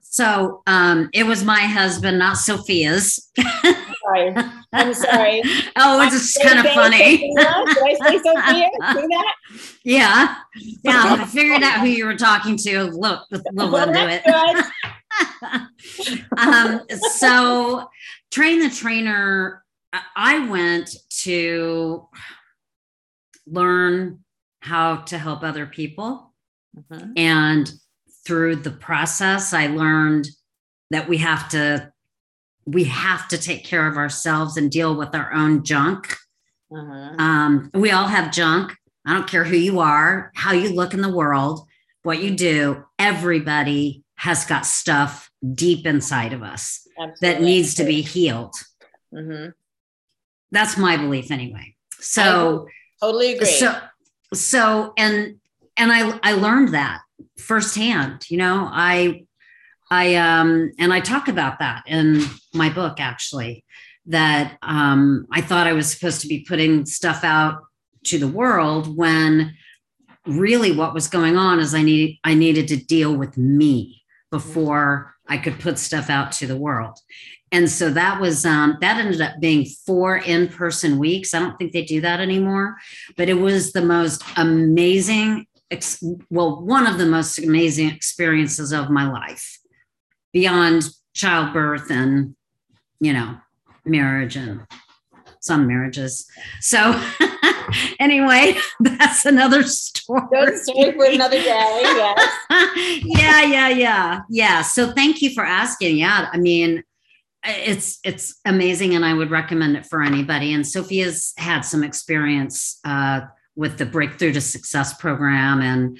[0.00, 3.30] So um, it was my husband, not Sophia's.
[4.12, 4.34] sorry.
[4.72, 5.42] I'm sorry.
[5.76, 7.18] oh, it's just kind of funny.
[7.18, 8.70] Did I say Sophia?
[8.94, 9.34] See that?
[9.84, 10.36] Yeah.
[10.84, 11.16] Yeah.
[11.20, 12.84] I figured out who you were talking to.
[12.84, 14.22] Look, little into it.
[16.38, 16.80] um,
[17.16, 17.88] so,
[18.30, 19.62] train the trainer.
[20.16, 22.08] I went to
[23.46, 24.20] learn
[24.60, 26.32] how to help other people.
[26.76, 27.12] Mm-hmm.
[27.16, 27.70] And
[28.24, 30.28] through the process, I learned
[30.90, 31.91] that we have to
[32.64, 36.16] we have to take care of ourselves and deal with our own junk.
[36.74, 37.14] Uh-huh.
[37.18, 38.74] Um, we all have junk.
[39.06, 41.66] I don't care who you are, how you look in the world,
[42.02, 42.84] what you do.
[42.98, 47.28] Everybody has got stuff deep inside of us Absolutely.
[47.28, 48.54] that needs to be healed.
[49.12, 49.50] Mm-hmm.
[50.52, 51.74] That's my belief, anyway.
[51.98, 52.68] So
[53.00, 53.46] totally agree.
[53.46, 53.76] So,
[54.32, 55.36] so and
[55.76, 57.00] and I I learned that
[57.38, 58.30] firsthand.
[58.30, 59.24] You know, I
[59.92, 62.24] I um and I talk about that in
[62.54, 63.62] my book actually
[64.06, 67.60] that um I thought I was supposed to be putting stuff out
[68.04, 69.54] to the world when
[70.26, 75.14] really what was going on is I need I needed to deal with me before
[75.28, 76.98] I could put stuff out to the world.
[77.52, 81.34] And so that was um, that ended up being four in-person weeks.
[81.34, 82.76] I don't think they do that anymore,
[83.18, 85.46] but it was the most amazing
[86.30, 89.61] well, one of the most amazing experiences of my life
[90.32, 92.34] beyond childbirth and,
[93.00, 93.36] you know,
[93.84, 94.66] marriage and
[95.40, 96.26] some marriages.
[96.60, 97.00] So,
[98.00, 100.22] anyway, that's another story.
[100.30, 101.80] That's story for another day.
[101.82, 102.38] Yes.
[103.04, 104.62] yeah, yeah, yeah, yeah.
[104.62, 105.96] So, thank you for asking.
[105.96, 106.82] Yeah, I mean,
[107.44, 110.52] it's it's amazing, and I would recommend it for anybody.
[110.52, 113.22] And Sophia's had some experience uh,
[113.56, 115.98] with the Breakthrough to Success program and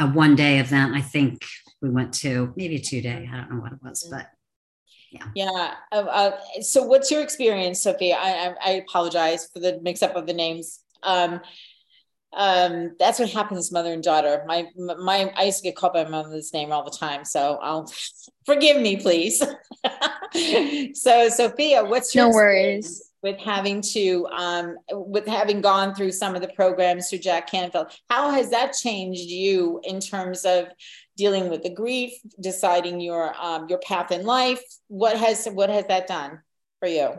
[0.00, 0.94] a one day event.
[0.94, 1.44] I think
[1.80, 3.28] we went to maybe a two day.
[3.30, 4.26] I don't know what it was, but
[5.10, 5.26] yeah.
[5.34, 5.74] Yeah.
[5.92, 8.16] Uh, uh, so, what's your experience, Sophia?
[8.16, 10.80] I, I, apologize for the mix up of the names.
[11.02, 11.40] Um,
[12.32, 14.44] um, that's what happens, mother and daughter.
[14.46, 17.58] My, my, I used to get called by my mother's name all the time, so
[17.60, 17.92] I'll
[18.46, 19.38] forgive me, please.
[20.94, 26.34] so, Sophia, what's your no worries with having to um, with having gone through some
[26.34, 30.66] of the programs through Jack Canfield how has that changed you in terms of
[31.16, 35.86] dealing with the grief deciding your um, your path in life what has what has
[35.86, 36.40] that done
[36.80, 37.14] for you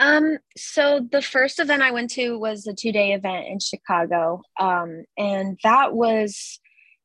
[0.00, 4.42] um, so the first event I went to was a two day event in Chicago.
[4.58, 6.60] Um, and that was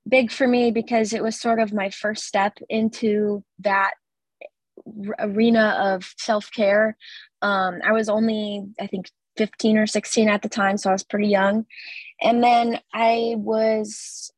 [0.07, 3.93] big for me because it was sort of my first step into that
[5.19, 6.97] arena of self care.
[7.41, 11.03] Um, I was only, I think, 15 or 16 at the time, so I was
[11.03, 11.65] pretty young.
[12.21, 14.31] And then I was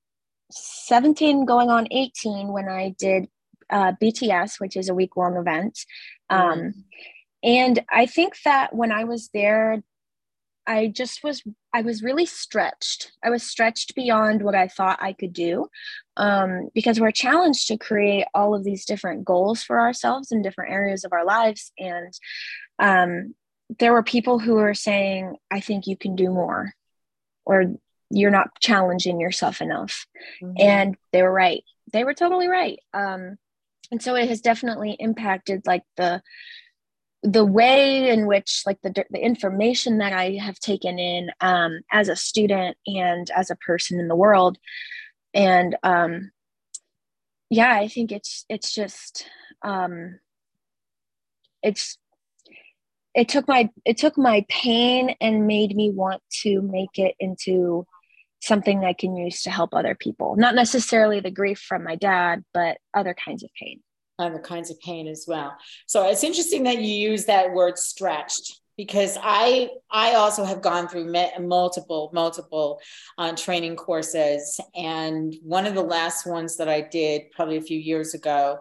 [0.52, 3.28] 17 going on 18 when I did
[3.70, 5.80] uh, BTS, which is a week long event.
[6.30, 6.70] Um, mm-hmm.
[7.44, 9.84] And I think that when I was there,
[10.68, 11.43] I just was
[11.74, 13.11] I was really stretched.
[13.24, 15.68] I was stretched beyond what I thought I could do
[16.18, 20.74] um, because we're challenged to create all of these different goals for ourselves in different
[20.74, 21.72] areas of our lives.
[21.78, 22.13] And
[22.80, 23.36] um,
[23.80, 26.74] there were people who were saying, "I think you can do more,"
[27.45, 27.66] or
[28.09, 30.07] "You're not challenging yourself enough,"
[30.41, 30.53] mm-hmm.
[30.59, 31.63] and they were right.
[31.93, 32.80] They were totally right.
[32.93, 33.38] Um,
[33.91, 36.22] and so it has definitely impacted like the
[37.26, 42.08] the way in which like the, the information that i have taken in um, as
[42.08, 44.58] a student and as a person in the world.
[45.34, 46.32] And um,
[47.50, 49.28] yeah i think it's it's just
[49.64, 50.20] um,
[51.64, 51.98] it's
[53.14, 57.88] it took my it took my pain and made me want to make it into
[58.42, 60.36] something i can use to help other people.
[60.36, 63.82] Not necessarily the grief from my dad but other kinds of pain
[64.20, 65.55] other kinds of pain as well.
[65.88, 70.88] So it's interesting that you use that word stretched because I I also have gone
[70.88, 72.80] through multiple multiple
[73.18, 77.80] uh, training courses, and one of the last ones that I did probably a few
[77.80, 78.59] years ago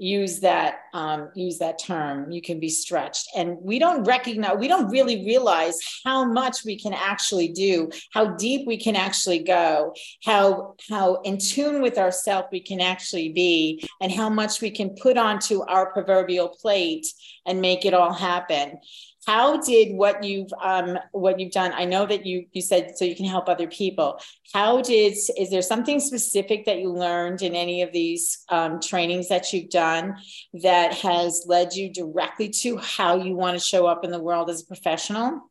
[0.00, 3.28] use that um, use that term you can be stretched.
[3.36, 8.34] And we don't recognize we don't really realize how much we can actually do how
[8.36, 9.92] deep we can actually go
[10.24, 14.90] how how in tune with ourselves we can actually be and how much we can
[14.90, 17.06] put onto our proverbial plate
[17.46, 18.78] and make it all happen
[19.26, 23.04] how did what you've um, what you've done i know that you you said so
[23.04, 24.20] you can help other people.
[24.52, 29.28] How did is there something specific that you learned in any of these um, trainings
[29.28, 30.16] that you've done
[30.62, 34.50] that has led you directly to how you want to show up in the world
[34.50, 35.50] as a professional?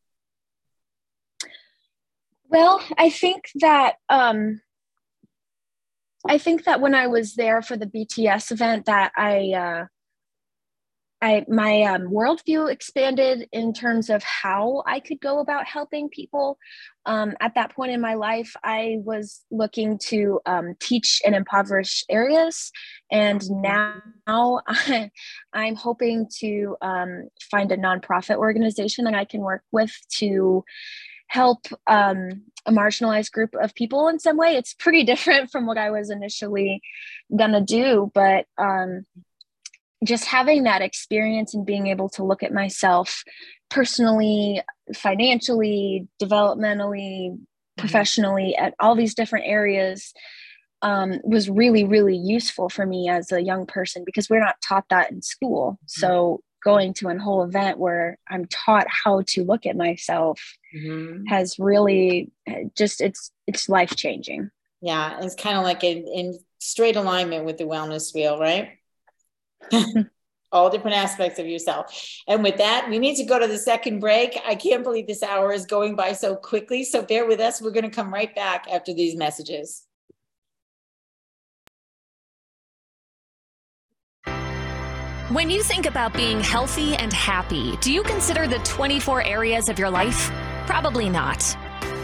[2.50, 4.62] Well, I think that um,
[6.28, 9.86] I think that when I was there for the BTS event, that I uh,
[11.22, 16.58] I my um, worldview expanded in terms of how I could go about helping people.
[17.06, 22.06] Um, at that point in my life, I was looking to um, teach in impoverished
[22.10, 22.72] areas,
[23.12, 25.12] and now I,
[25.54, 30.64] am hoping to um, find a nonprofit organization that I can work with to
[31.28, 34.56] help um, a marginalized group of people in some way.
[34.56, 36.82] It's pretty different from what I was initially
[37.36, 39.06] gonna do, but um,
[40.04, 43.24] just having that experience and being able to look at myself
[43.70, 44.62] personally,
[44.96, 47.44] financially, developmentally, mm-hmm.
[47.78, 50.14] professionally, at all these different areas
[50.82, 54.86] um, was really, really useful for me as a young person because we're not taught
[54.90, 55.74] that in school.
[55.74, 56.00] Mm-hmm.
[56.02, 60.42] So going to a whole event where I'm taught how to look at myself
[60.76, 61.26] mm-hmm.
[61.26, 64.50] has really eh, just it's it's life changing.
[64.82, 68.79] Yeah, it's kind of like in, in straight alignment with the wellness wheel, right?
[70.52, 71.94] All different aspects of yourself.
[72.28, 74.40] And with that, we need to go to the second break.
[74.46, 76.84] I can't believe this hour is going by so quickly.
[76.84, 77.62] So bear with us.
[77.62, 79.84] We're going to come right back after these messages.
[85.30, 89.78] When you think about being healthy and happy, do you consider the 24 areas of
[89.78, 90.32] your life?
[90.66, 91.56] Probably not.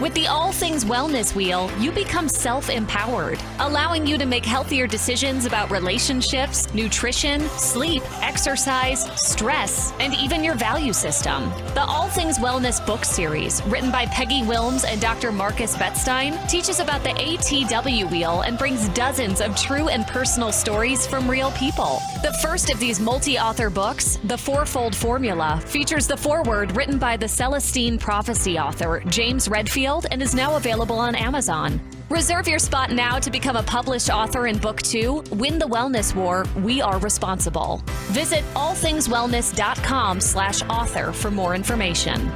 [0.02, 4.88] With the All Things Wellness Wheel, you become self empowered, allowing you to make healthier
[4.88, 11.50] decisions about relationships, nutrition, sleep, exercise, stress, and even your value system.
[11.76, 15.32] The All Things Wellness book series, written by Peggy Wilms and Dr.
[15.32, 21.08] Marcus Bettstein, teaches about the ATW wheel and brings dozens of true and personal stories
[21.08, 22.02] from real people.
[22.22, 27.16] The first of these multi author books, The Fourfold Formula, features the foreword written by
[27.16, 31.80] the Celestine Prophecy author, James Redfield and is now available on Amazon.
[32.10, 36.16] Reserve your spot now to become a published author in Book 2, Win the Wellness
[36.16, 37.82] War, We Are Responsible.
[38.12, 42.32] Visit allthingswellness.com slash author for more information.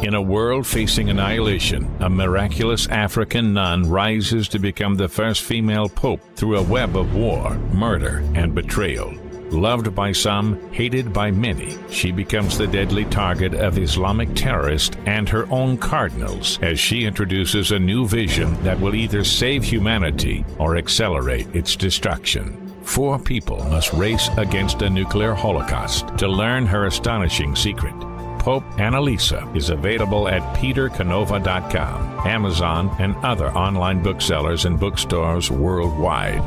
[0.00, 5.88] In a world facing annihilation, a miraculous African nun rises to become the first female
[5.88, 9.12] pope through a web of war, murder, and betrayal.
[9.50, 15.26] Loved by some, hated by many, she becomes the deadly target of Islamic terrorists and
[15.28, 20.76] her own cardinals as she introduces a new vision that will either save humanity or
[20.76, 22.68] accelerate its destruction.
[22.82, 27.94] Four people must race against a nuclear holocaust to learn her astonishing secret.
[28.38, 36.42] Pope Annalisa is available at petercanova.com, Amazon, and other online booksellers and bookstores worldwide.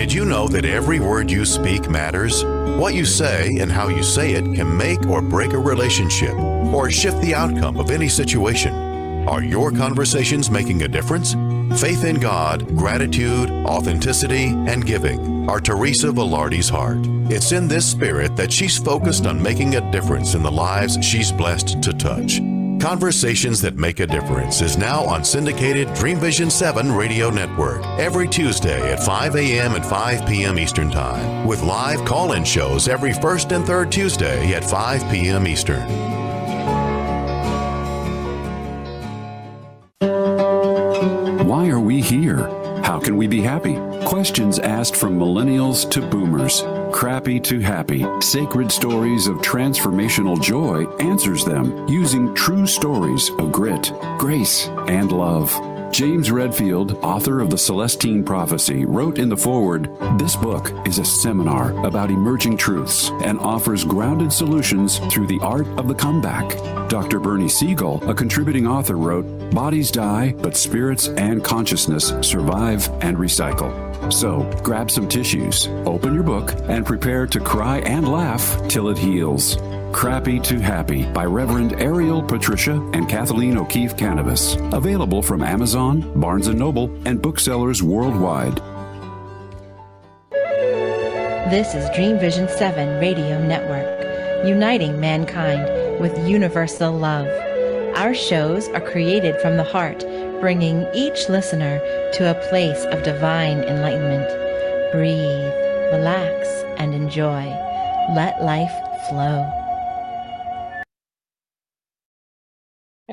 [0.00, 2.42] Did you know that every word you speak matters?
[2.42, 6.32] What you say and how you say it can make or break a relationship
[6.72, 9.28] or shift the outcome of any situation.
[9.28, 11.34] Are your conversations making a difference?
[11.78, 17.06] Faith in God, gratitude, authenticity, and giving are Teresa Velarde's heart.
[17.30, 21.30] It's in this spirit that she's focused on making a difference in the lives she's
[21.30, 22.40] blessed to touch.
[22.80, 28.26] Conversations That Make a Difference is now on syndicated Dream Vision 7 radio network every
[28.26, 29.74] Tuesday at 5 a.m.
[29.74, 30.58] and 5 p.m.
[30.58, 35.46] Eastern Time, with live call in shows every first and third Tuesday at 5 p.m.
[35.46, 35.86] Eastern.
[41.46, 42.59] Why are we here?
[43.02, 43.76] Can we be happy?
[44.04, 46.62] Questions asked from millennials to boomers.
[46.92, 53.92] Crappy to Happy, Sacred Stories of Transformational Joy answers them using true stories of grit,
[54.18, 55.69] grace, and love.
[55.90, 61.04] James Redfield, author of The Celestine Prophecy, wrote in the foreword This book is a
[61.04, 66.56] seminar about emerging truths and offers grounded solutions through the art of the comeback.
[66.88, 67.18] Dr.
[67.18, 74.12] Bernie Siegel, a contributing author, wrote Bodies die, but spirits and consciousness survive and recycle.
[74.12, 78.98] So grab some tissues, open your book, and prepare to cry and laugh till it
[78.98, 79.56] heals.
[79.92, 84.56] Crappy to Happy by Reverend Ariel Patricia and Kathleen O'Keefe Kanavos.
[84.72, 88.56] Available from Amazon, Barnes & Noble, and booksellers worldwide.
[91.50, 97.26] This is Dream Vision 7 Radio Network, uniting mankind with universal love.
[97.96, 100.00] Our shows are created from the heart,
[100.40, 101.78] bringing each listener
[102.14, 104.28] to a place of divine enlightenment.
[104.92, 105.52] Breathe,
[105.92, 107.44] relax, and enjoy.
[108.14, 108.72] Let life
[109.08, 109.60] flow.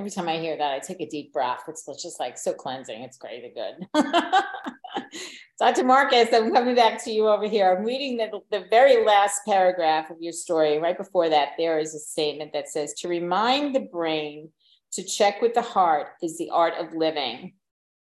[0.08, 1.64] Every time I hear that, I take a deep breath.
[1.68, 3.02] It's just like so cleansing.
[3.02, 3.86] It's crazy good.
[5.60, 5.84] Dr.
[5.84, 7.76] Marcus, I'm coming back to you over here.
[7.76, 10.78] I'm reading the, the very last paragraph of your story.
[10.78, 14.50] Right before that, there is a statement that says to remind the brain
[14.94, 17.56] to check with the heart is the art of living.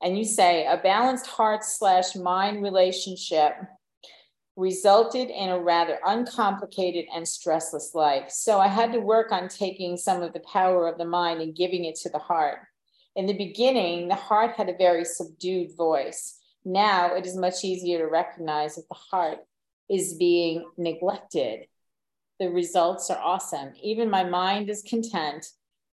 [0.01, 3.53] And you say a balanced heart slash mind relationship
[4.55, 8.29] resulted in a rather uncomplicated and stressless life.
[8.29, 11.55] So I had to work on taking some of the power of the mind and
[11.55, 12.59] giving it to the heart.
[13.15, 16.37] In the beginning, the heart had a very subdued voice.
[16.63, 19.39] Now it is much easier to recognize that the heart
[19.89, 21.65] is being neglected.
[22.39, 23.73] The results are awesome.
[23.81, 25.45] Even my mind is content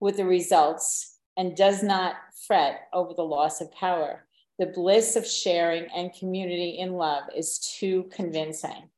[0.00, 4.26] with the results and does not fret over the loss of power.
[4.62, 8.90] The bliss of sharing and community in love is too convincing.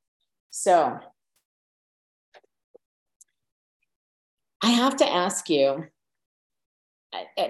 [0.51, 1.01] So,
[4.63, 5.87] I have to ask you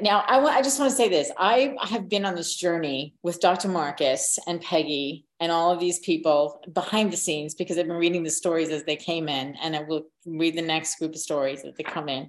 [0.00, 3.40] now I, I just want to say this i have been on this journey with
[3.40, 7.96] dr marcus and peggy and all of these people behind the scenes because i've been
[7.96, 11.18] reading the stories as they came in and i will read the next group of
[11.18, 12.28] stories as they come in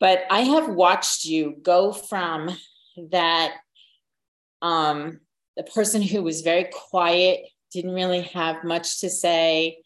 [0.00, 2.48] but i have watched you go from
[3.10, 3.56] that
[4.62, 5.20] um
[5.56, 7.40] the person who was very quiet
[7.72, 9.78] didn't really have much to say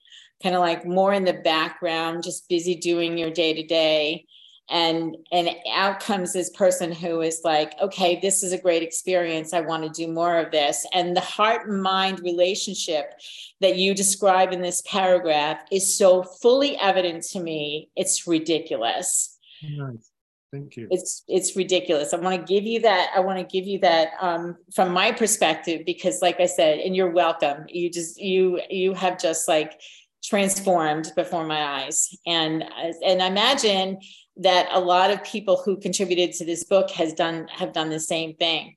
[0.43, 4.25] kind of like more in the background just busy doing your day to day
[4.70, 9.53] and and out comes this person who is like okay this is a great experience.
[9.53, 10.87] I want to do more of this.
[10.93, 13.12] And the heart mind relationship
[13.61, 19.39] that you describe in this paragraph is so fully evident to me it's ridiculous.
[19.62, 20.11] Nice.
[20.55, 20.87] Thank you.
[20.91, 22.15] It's it's ridiculous.
[22.15, 25.13] I want to give you that i want to give you that um, from my
[25.13, 27.65] perspective because like i said and you're welcome.
[27.69, 29.81] You just you you have just like
[30.23, 32.17] transformed before my eyes.
[32.27, 32.65] And
[33.05, 33.99] and i imagine
[34.37, 38.01] that a lot of people who contributed to this book has done have done the
[38.01, 38.77] same thing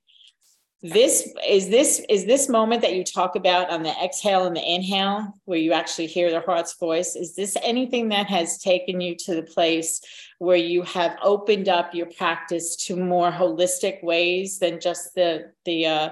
[0.81, 4.73] this is this is this moment that you talk about on the exhale and the
[4.73, 9.15] inhale where you actually hear the heart's voice is this anything that has taken you
[9.15, 10.01] to the place
[10.37, 15.87] where you have opened up your practice to more holistic ways than just the the
[15.87, 16.09] uh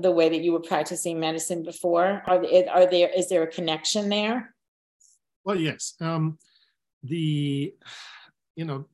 [0.00, 2.22] the way that you were practicing medicine before?
[2.26, 4.54] Are, are there is there a connection there?
[5.44, 5.94] Well yes.
[6.00, 6.38] Um
[7.02, 7.74] the
[8.56, 8.86] you know,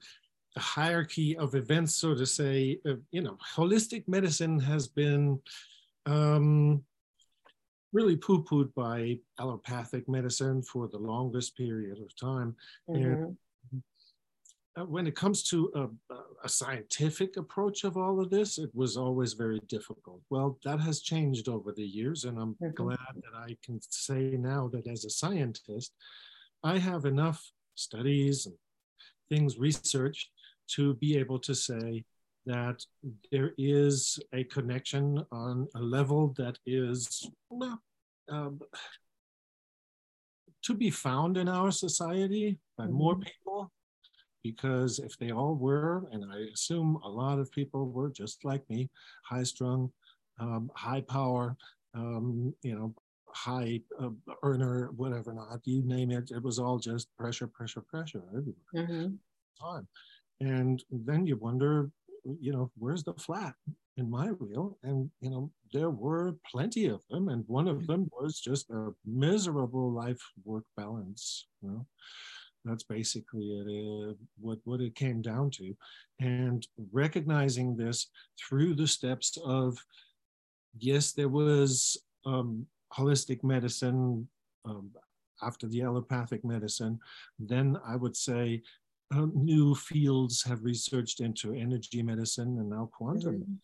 [0.54, 5.40] the hierarchy of events, so to say, uh, you know, holistic medicine has been
[6.06, 6.82] um,
[7.92, 12.54] really poo-pooed by allopathic medicine for the longest period of time.
[12.88, 13.04] Mm-hmm.
[13.04, 13.36] And
[14.76, 18.96] uh, when it comes to a, a, scientific approach of all of this, it was
[18.96, 20.20] always very difficult.
[20.30, 22.74] Well, that has changed over the years, and I'm mm-hmm.
[22.74, 25.92] glad that I can say now that as a scientist,
[26.62, 28.54] I have enough studies and
[29.28, 30.28] things researched
[30.74, 32.04] to be able to say
[32.46, 32.84] that
[33.30, 37.80] there is a connection on a level that is well,
[38.28, 38.60] um,
[40.62, 42.94] to be found in our society by mm-hmm.
[42.94, 43.70] more people
[44.42, 48.68] because if they all were and i assume a lot of people were just like
[48.70, 48.88] me
[49.24, 49.90] high strung
[50.38, 51.56] um, high power
[51.94, 52.94] um, you know
[53.32, 54.10] high uh,
[54.42, 58.54] earner, whatever not, you name it, it was all just pressure, pressure, pressure everywhere.
[58.74, 59.14] Mm-hmm.
[60.40, 61.90] And then you wonder,
[62.24, 63.54] you know, where's the flat
[63.96, 64.78] in my wheel?
[64.82, 67.28] And, you know, there were plenty of them.
[67.28, 71.46] And one of them was just a miserable life work balance.
[71.62, 71.86] You know,
[72.64, 75.76] that's basically it, uh, what, what it came down to.
[76.20, 78.06] And recognizing this
[78.38, 79.78] through the steps of,
[80.78, 84.26] yes, there was um, holistic medicine
[84.64, 84.90] um,
[85.42, 86.98] after the allopathic medicine,
[87.38, 88.62] then I would say
[89.14, 93.36] uh, new fields have researched into energy medicine and now quantum.
[93.36, 93.54] Mm-hmm.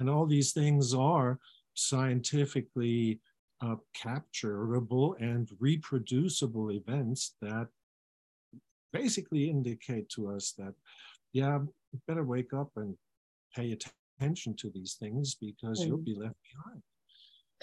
[0.00, 1.38] And all these things are
[1.74, 3.20] scientifically
[3.60, 7.68] uh, capturable and reproducible events that
[8.92, 10.74] basically indicate to us that,
[11.32, 11.58] yeah,
[12.08, 12.96] better wake up and
[13.54, 13.76] pay
[14.18, 15.88] attention to these things because mm-hmm.
[15.88, 16.82] you'll be left behind.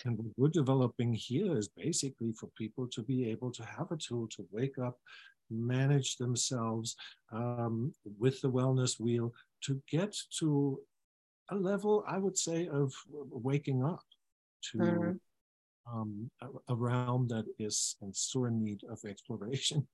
[0.06, 3.98] And what we're developing here is basically for people to be able to have a
[3.98, 4.98] tool to wake up,
[5.52, 6.96] manage themselves
[7.32, 9.34] um, with the wellness wheel
[9.66, 10.80] to get to
[11.50, 14.04] a level, I would say, of waking up
[14.72, 15.98] to mm-hmm.
[16.00, 19.88] um, a, a realm that is in sore need of exploration.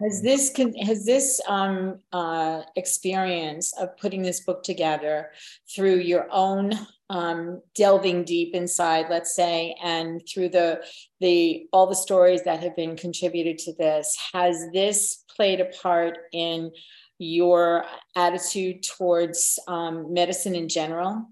[0.00, 5.30] Has this has this um, uh, experience of putting this book together
[5.74, 6.72] through your own
[7.10, 10.84] um, delving deep inside, let's say, and through the
[11.20, 16.18] the all the stories that have been contributed to this, has this played a part
[16.32, 16.70] in
[17.18, 17.84] your
[18.16, 21.26] attitude towards um, medicine in general?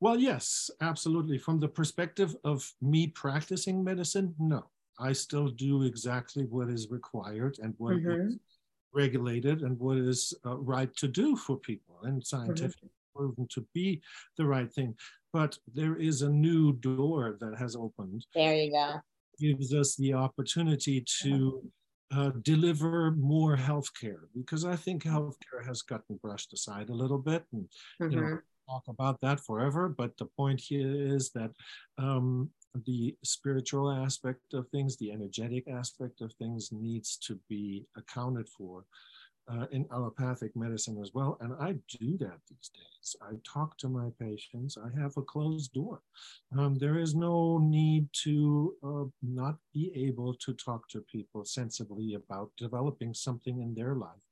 [0.00, 1.36] Well, yes, absolutely.
[1.36, 4.64] From the perspective of me practicing medicine, no.
[5.00, 8.28] I still do exactly what is required and what mm-hmm.
[8.28, 8.38] is
[8.92, 13.18] regulated and what is uh, right to do for people and scientifically mm-hmm.
[13.18, 14.00] proven to be
[14.36, 14.94] the right thing.
[15.32, 18.26] But there is a new door that has opened.
[18.34, 19.00] There you go.
[19.38, 21.62] Gives us the opportunity to
[22.12, 27.44] uh, deliver more healthcare because I think healthcare has gotten brushed aside a little bit.
[27.52, 27.68] And,
[28.02, 28.10] mm-hmm.
[28.10, 28.72] you know, mm-hmm.
[28.72, 29.88] talk about that forever.
[29.88, 31.52] But the point here is that
[31.96, 32.50] um,
[32.86, 38.84] the spiritual aspect of things, the energetic aspect of things needs to be accounted for
[39.50, 41.36] uh, in allopathic medicine as well.
[41.40, 43.16] And I do that these days.
[43.22, 44.76] I talk to my patients.
[44.78, 46.00] I have a closed door.
[46.56, 52.14] Um, there is no need to uh, not be able to talk to people sensibly
[52.14, 54.22] about developing something in their life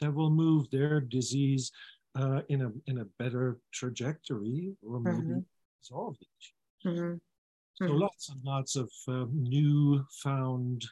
[0.00, 1.72] that will move their disease
[2.14, 5.38] uh, in a in a better trajectory or maybe mm-hmm.
[5.80, 6.88] solve it.
[6.88, 7.14] Mm-hmm.
[7.78, 7.98] So mm-hmm.
[7.98, 10.84] lots and lots of uh, new found,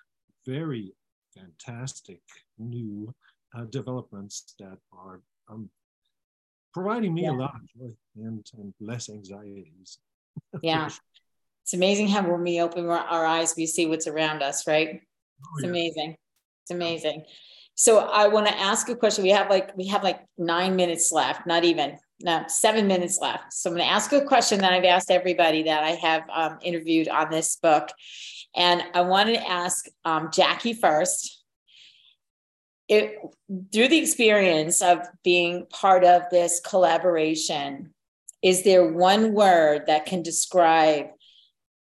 [0.47, 0.93] very
[1.35, 2.21] fantastic
[2.59, 3.13] new
[3.57, 5.69] uh, developments that are um,
[6.73, 7.33] providing me yeah.
[7.33, 9.99] a lot of joy and, and less anxieties.
[10.63, 10.89] yeah.
[11.63, 15.01] It's amazing how when we open our eyes, we see what's around us, right?
[15.45, 15.71] Oh, it's yeah.
[15.71, 16.17] amazing.
[16.63, 17.25] It's amazing.
[17.75, 19.25] So I want to ask a question.
[19.25, 23.53] We have like we have like nine minutes left, not even no, seven minutes left.
[23.53, 26.59] So I'm going to ask a question that I've asked everybody that I have um,
[26.63, 27.91] interviewed on this book.
[28.55, 31.45] And I wanted to ask um, Jackie first.
[32.89, 33.19] It,
[33.73, 37.93] through the experience of being part of this collaboration,
[38.43, 41.07] is there one word that can describe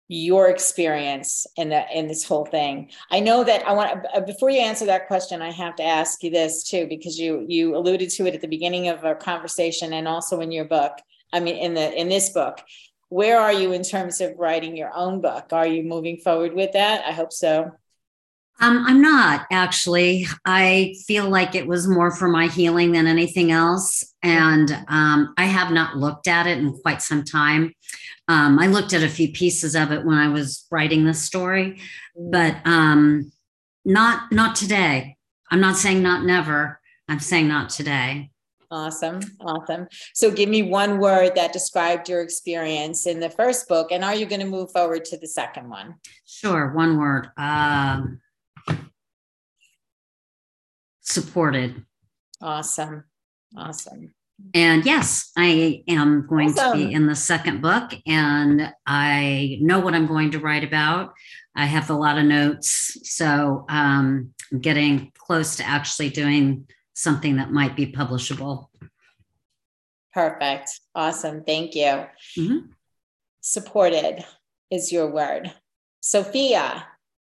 [0.09, 2.91] your experience in the in this whole thing.
[3.11, 6.23] I know that i want uh, before you answer that question i have to ask
[6.23, 9.95] you this too because you you alluded to it at the beginning of our conversation
[9.95, 10.93] and also in your book
[11.33, 12.61] i mean in the in this book.
[13.11, 15.53] Where are you in terms of writing your own book?
[15.53, 17.05] Are you moving forward with that?
[17.07, 17.71] I hope so
[18.61, 20.27] um, I'm not actually.
[20.45, 24.05] I feel like it was more for my healing than anything else.
[24.23, 27.75] And um, I have not looked at it in quite some time.
[28.29, 31.79] Um, I looked at a few pieces of it when I was writing this story,
[32.17, 33.33] but um,
[33.85, 35.17] not not today.
[35.51, 36.81] I'm not saying not never.
[37.09, 38.31] I'm saying not today.
[38.71, 39.21] Awesome.
[39.41, 39.87] Awesome.
[40.15, 43.93] So give me one word that described your experience in the first book.
[43.93, 45.95] And are you going to move forward to the second one?
[46.25, 46.73] Sure.
[46.73, 47.29] One word.
[47.37, 48.21] Um,
[51.05, 51.85] supported.
[52.41, 53.05] Awesome.
[53.57, 54.13] Awesome.
[54.53, 56.79] And yes, I am going awesome.
[56.79, 61.15] to be in the second book, and I know what I'm going to write about.
[61.55, 67.37] I have a lot of notes, so um, I'm getting close to actually doing something
[67.37, 68.67] that might be publishable.
[70.13, 70.81] Perfect.
[70.95, 71.45] Awesome.
[71.45, 72.07] Thank you.
[72.37, 72.59] Mm-hmm.
[73.41, 74.25] Supported
[74.71, 75.53] is your word.
[76.01, 76.87] Sophia,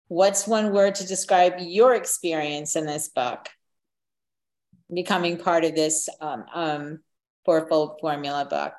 [0.07, 3.47] what's one word to describe your experience in this book?
[4.93, 6.99] Becoming part of this um, um,
[7.45, 8.73] fourfold formula book?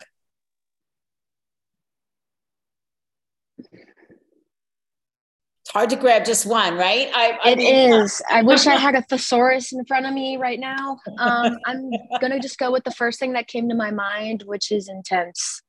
[5.67, 7.11] It's hard to grab just one, right?
[7.13, 8.23] I, I it mean, is.
[8.31, 11.01] I wish I had a thesaurus in front of me right now.
[11.19, 11.91] Um, I'm
[12.21, 15.63] gonna just go with the first thing that came to my mind, which is intense,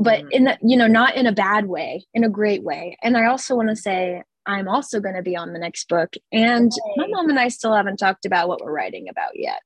[0.00, 0.28] but mm.
[0.32, 2.96] in the, you know, not in a bad way, in a great way.
[3.04, 6.14] And I also want to say I'm also going to be on the next book.
[6.32, 9.60] And my mom and I still haven't talked about what we're writing about yet.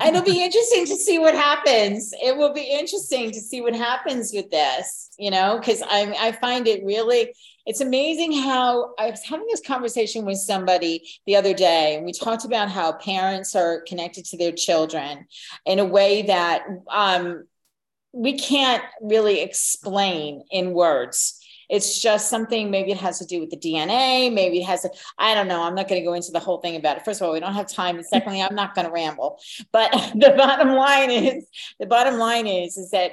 [0.00, 2.12] And it'll be interesting to see what happens.
[2.20, 6.32] It will be interesting to see what happens with this, you know, because I I
[6.32, 7.32] find it really
[7.66, 12.12] it's amazing how I was having this conversation with somebody the other day, and we
[12.12, 15.26] talked about how parents are connected to their children
[15.64, 17.44] in a way that um,
[18.12, 21.38] we can't really explain in words
[21.72, 24.30] it's just something, maybe it has to do with the DNA.
[24.30, 25.62] Maybe it has to, I don't know.
[25.62, 27.04] I'm not going to go into the whole thing about it.
[27.06, 27.96] First of all, we don't have time.
[27.96, 29.40] And secondly, I'm not going to ramble.
[29.72, 31.46] But the bottom line is,
[31.80, 33.12] the bottom line is, is that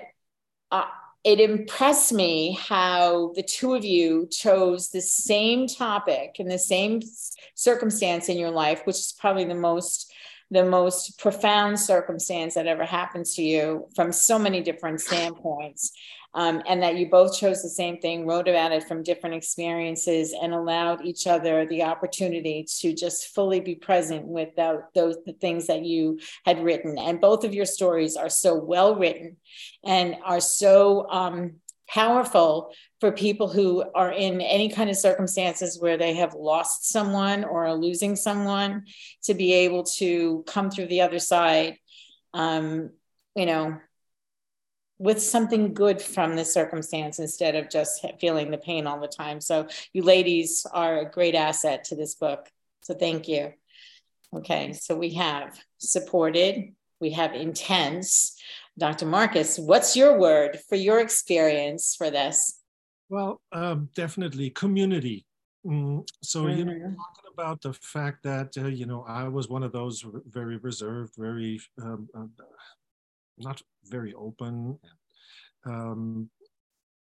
[0.71, 0.87] uh,
[1.23, 6.99] it impressed me how the two of you chose the same topic and the same
[7.55, 10.13] circumstance in your life, which is probably the most
[10.51, 15.91] the most profound circumstance that ever happens to you from so many different standpoints
[16.33, 20.33] um, and that you both chose the same thing, wrote about it from different experiences,
[20.39, 25.33] and allowed each other the opportunity to just fully be present with the, those the
[25.33, 26.97] things that you had written.
[26.97, 29.37] And both of your stories are so well written
[29.83, 31.55] and are so um,
[31.89, 37.43] powerful for people who are in any kind of circumstances where they have lost someone
[37.43, 38.85] or are losing someone
[39.23, 41.77] to be able to come through the other side
[42.33, 42.91] um,
[43.35, 43.77] you know
[44.99, 49.39] with something good from the circumstance instead of just feeling the pain all the time.
[49.41, 52.49] So you ladies are a great asset to this book.
[52.81, 53.53] So thank you.
[54.35, 58.35] Okay, so we have supported, we have intense.
[58.77, 59.07] Dr.
[59.07, 62.59] Marcus, what's your word for your experience for this?
[63.09, 65.25] Well, um, definitely community.
[65.65, 66.59] Mm, so, mm-hmm.
[66.59, 66.95] you know, mm-hmm.
[66.95, 71.15] talking about the fact that, uh, you know, I was one of those very reserved,
[71.17, 72.25] very um, uh,
[73.39, 74.77] not very open
[75.65, 76.29] um,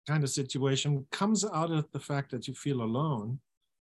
[0.07, 3.39] kind of situation comes out of the fact that you feel alone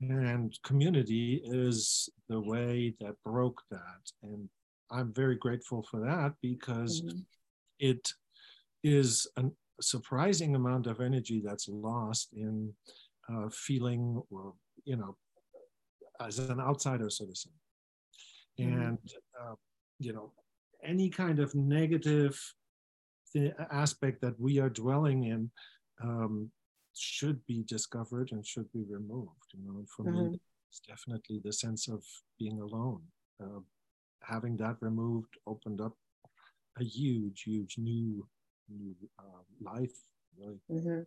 [0.01, 4.11] and community is the way that broke that.
[4.23, 4.49] And
[4.91, 7.19] i'm very grateful for that because mm-hmm.
[7.79, 8.07] it
[8.83, 9.43] is a
[9.81, 12.71] surprising amount of energy that's lost in
[13.31, 14.53] uh, feeling or
[14.85, 15.15] you know
[16.21, 17.49] as an outsider so to say
[18.59, 18.99] and
[19.41, 19.55] uh,
[19.99, 20.31] you know
[20.83, 22.39] any kind of negative
[23.71, 25.51] aspect that we are dwelling in
[26.03, 26.49] um,
[26.95, 29.49] should be discovered and should be removed.
[29.53, 30.31] You know, and for mm-hmm.
[30.31, 32.03] me, it's definitely the sense of
[32.39, 33.01] being alone.
[33.41, 33.59] Uh,
[34.23, 35.93] having that removed opened up
[36.79, 38.27] a huge, huge new,
[38.69, 39.95] new uh, life.
[40.37, 40.59] Really.
[40.71, 41.01] Mm-hmm.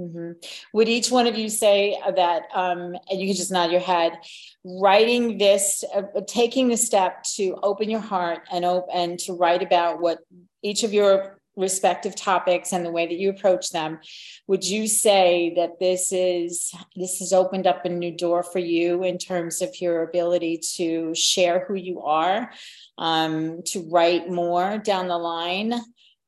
[0.00, 0.32] Mm-hmm.
[0.72, 4.18] Would each one of you say that, um, and you can just nod your head,
[4.64, 9.62] writing this, uh, taking the step to open your heart and op- and to write
[9.62, 10.18] about what
[10.62, 14.00] each of your respective topics and the way that you approach them
[14.48, 19.04] would you say that this is this has opened up a new door for you
[19.04, 22.50] in terms of your ability to share who you are
[22.98, 25.72] um, to write more down the line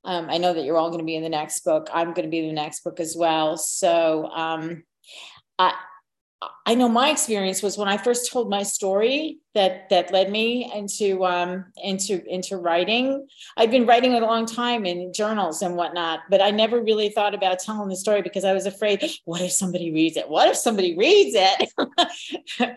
[0.07, 2.25] um, i know that you're all going to be in the next book i'm going
[2.25, 4.83] to be in the next book as well so um,
[5.59, 5.75] I,
[6.67, 10.71] I know my experience was when I first told my story that that led me
[10.75, 13.27] into um, into into writing.
[13.57, 17.35] I'd been writing a long time in journals and whatnot, but I never really thought
[17.35, 19.03] about telling the story because I was afraid.
[19.25, 20.29] What if somebody reads it?
[20.29, 21.73] What if somebody reads it?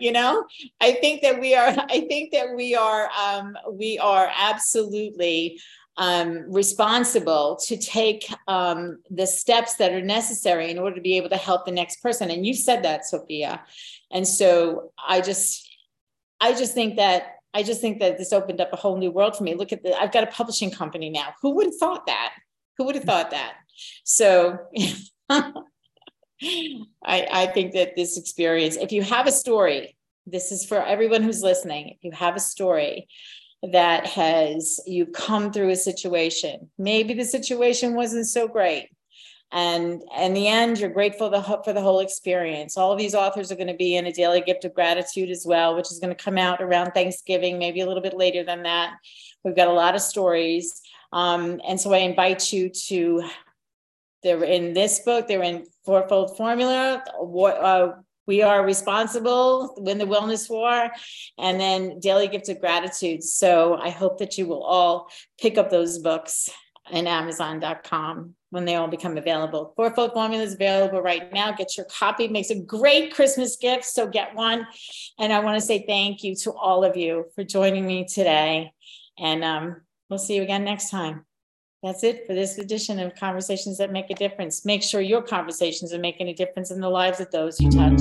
[0.00, 0.46] you know,
[0.80, 1.68] I think that we are.
[1.68, 3.10] I think that we are.
[3.10, 5.60] Um, we are absolutely
[6.00, 11.28] um, responsible to take um, the steps that are necessary in order to be able
[11.28, 12.30] to help the next person.
[12.30, 13.62] And you said that, Sophia.
[14.10, 15.68] And so I just,
[16.40, 19.36] I just think that I just think that this opened up a whole new world
[19.36, 19.54] for me.
[19.54, 21.34] Look at the, I've got a publishing company now.
[21.42, 22.32] Who would have thought that?
[22.78, 23.54] Who would have thought that?
[24.04, 24.58] So
[25.28, 25.52] I,
[27.04, 29.96] I think that this experience, if you have a story,
[30.26, 31.90] this is for everyone who's listening.
[31.90, 33.08] If you have a story
[33.62, 36.70] that has you come through a situation.
[36.78, 38.88] Maybe the situation wasn't so great.
[39.52, 41.30] And in the end you're grateful
[41.64, 42.76] for the whole experience.
[42.76, 45.44] All of these authors are going to be in a daily gift of gratitude as
[45.44, 48.62] well which is going to come out around thanksgiving maybe a little bit later than
[48.62, 48.94] that.
[49.44, 50.80] We've got a lot of stories.
[51.12, 53.24] Um, and so i invite you to
[54.22, 57.88] they're in this book they're in fourfold formula uh,
[58.26, 60.90] we are responsible win the wellness war
[61.38, 63.22] and then daily gift of gratitude.
[63.22, 65.08] So i hope that you will all
[65.40, 66.50] pick up those books
[66.90, 69.72] in amazon.com when they all become available.
[69.76, 71.52] Fourfold formula is available right now.
[71.52, 72.24] Get your copy.
[72.24, 74.66] It makes a great christmas gift so get one.
[75.18, 78.72] And i want to say thank you to all of you for joining me today.
[79.18, 81.24] And um, we'll see you again next time
[81.82, 84.64] that's it for this edition of Conversations That Make a Difference.
[84.64, 88.00] Make sure your conversations are making a difference in the lives of those you touch.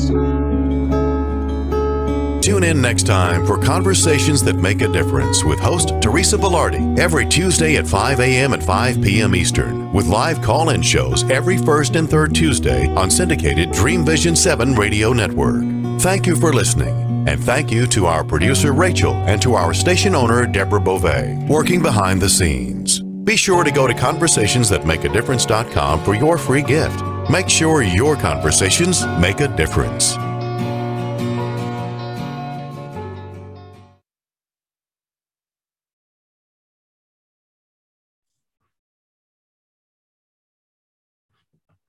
[2.44, 7.26] Tune in next time for Conversations That Make a Difference with host Teresa Velarde every
[7.26, 8.54] Tuesday at 5 a.m.
[8.54, 9.36] and 5 p.m.
[9.36, 14.36] Eastern, with live call in shows every first and third Tuesday on syndicated Dream Vision
[14.36, 15.64] 7 radio network.
[16.02, 17.28] Thank you for listening.
[17.28, 21.82] And thank you to our producer Rachel and to our station owner Deborah Beauvais, working
[21.82, 23.04] behind the scenes.
[23.30, 27.04] Be sure to go to conversationsthatmakeadifference.com for your free gift.
[27.30, 30.16] Make sure your conversations make a difference.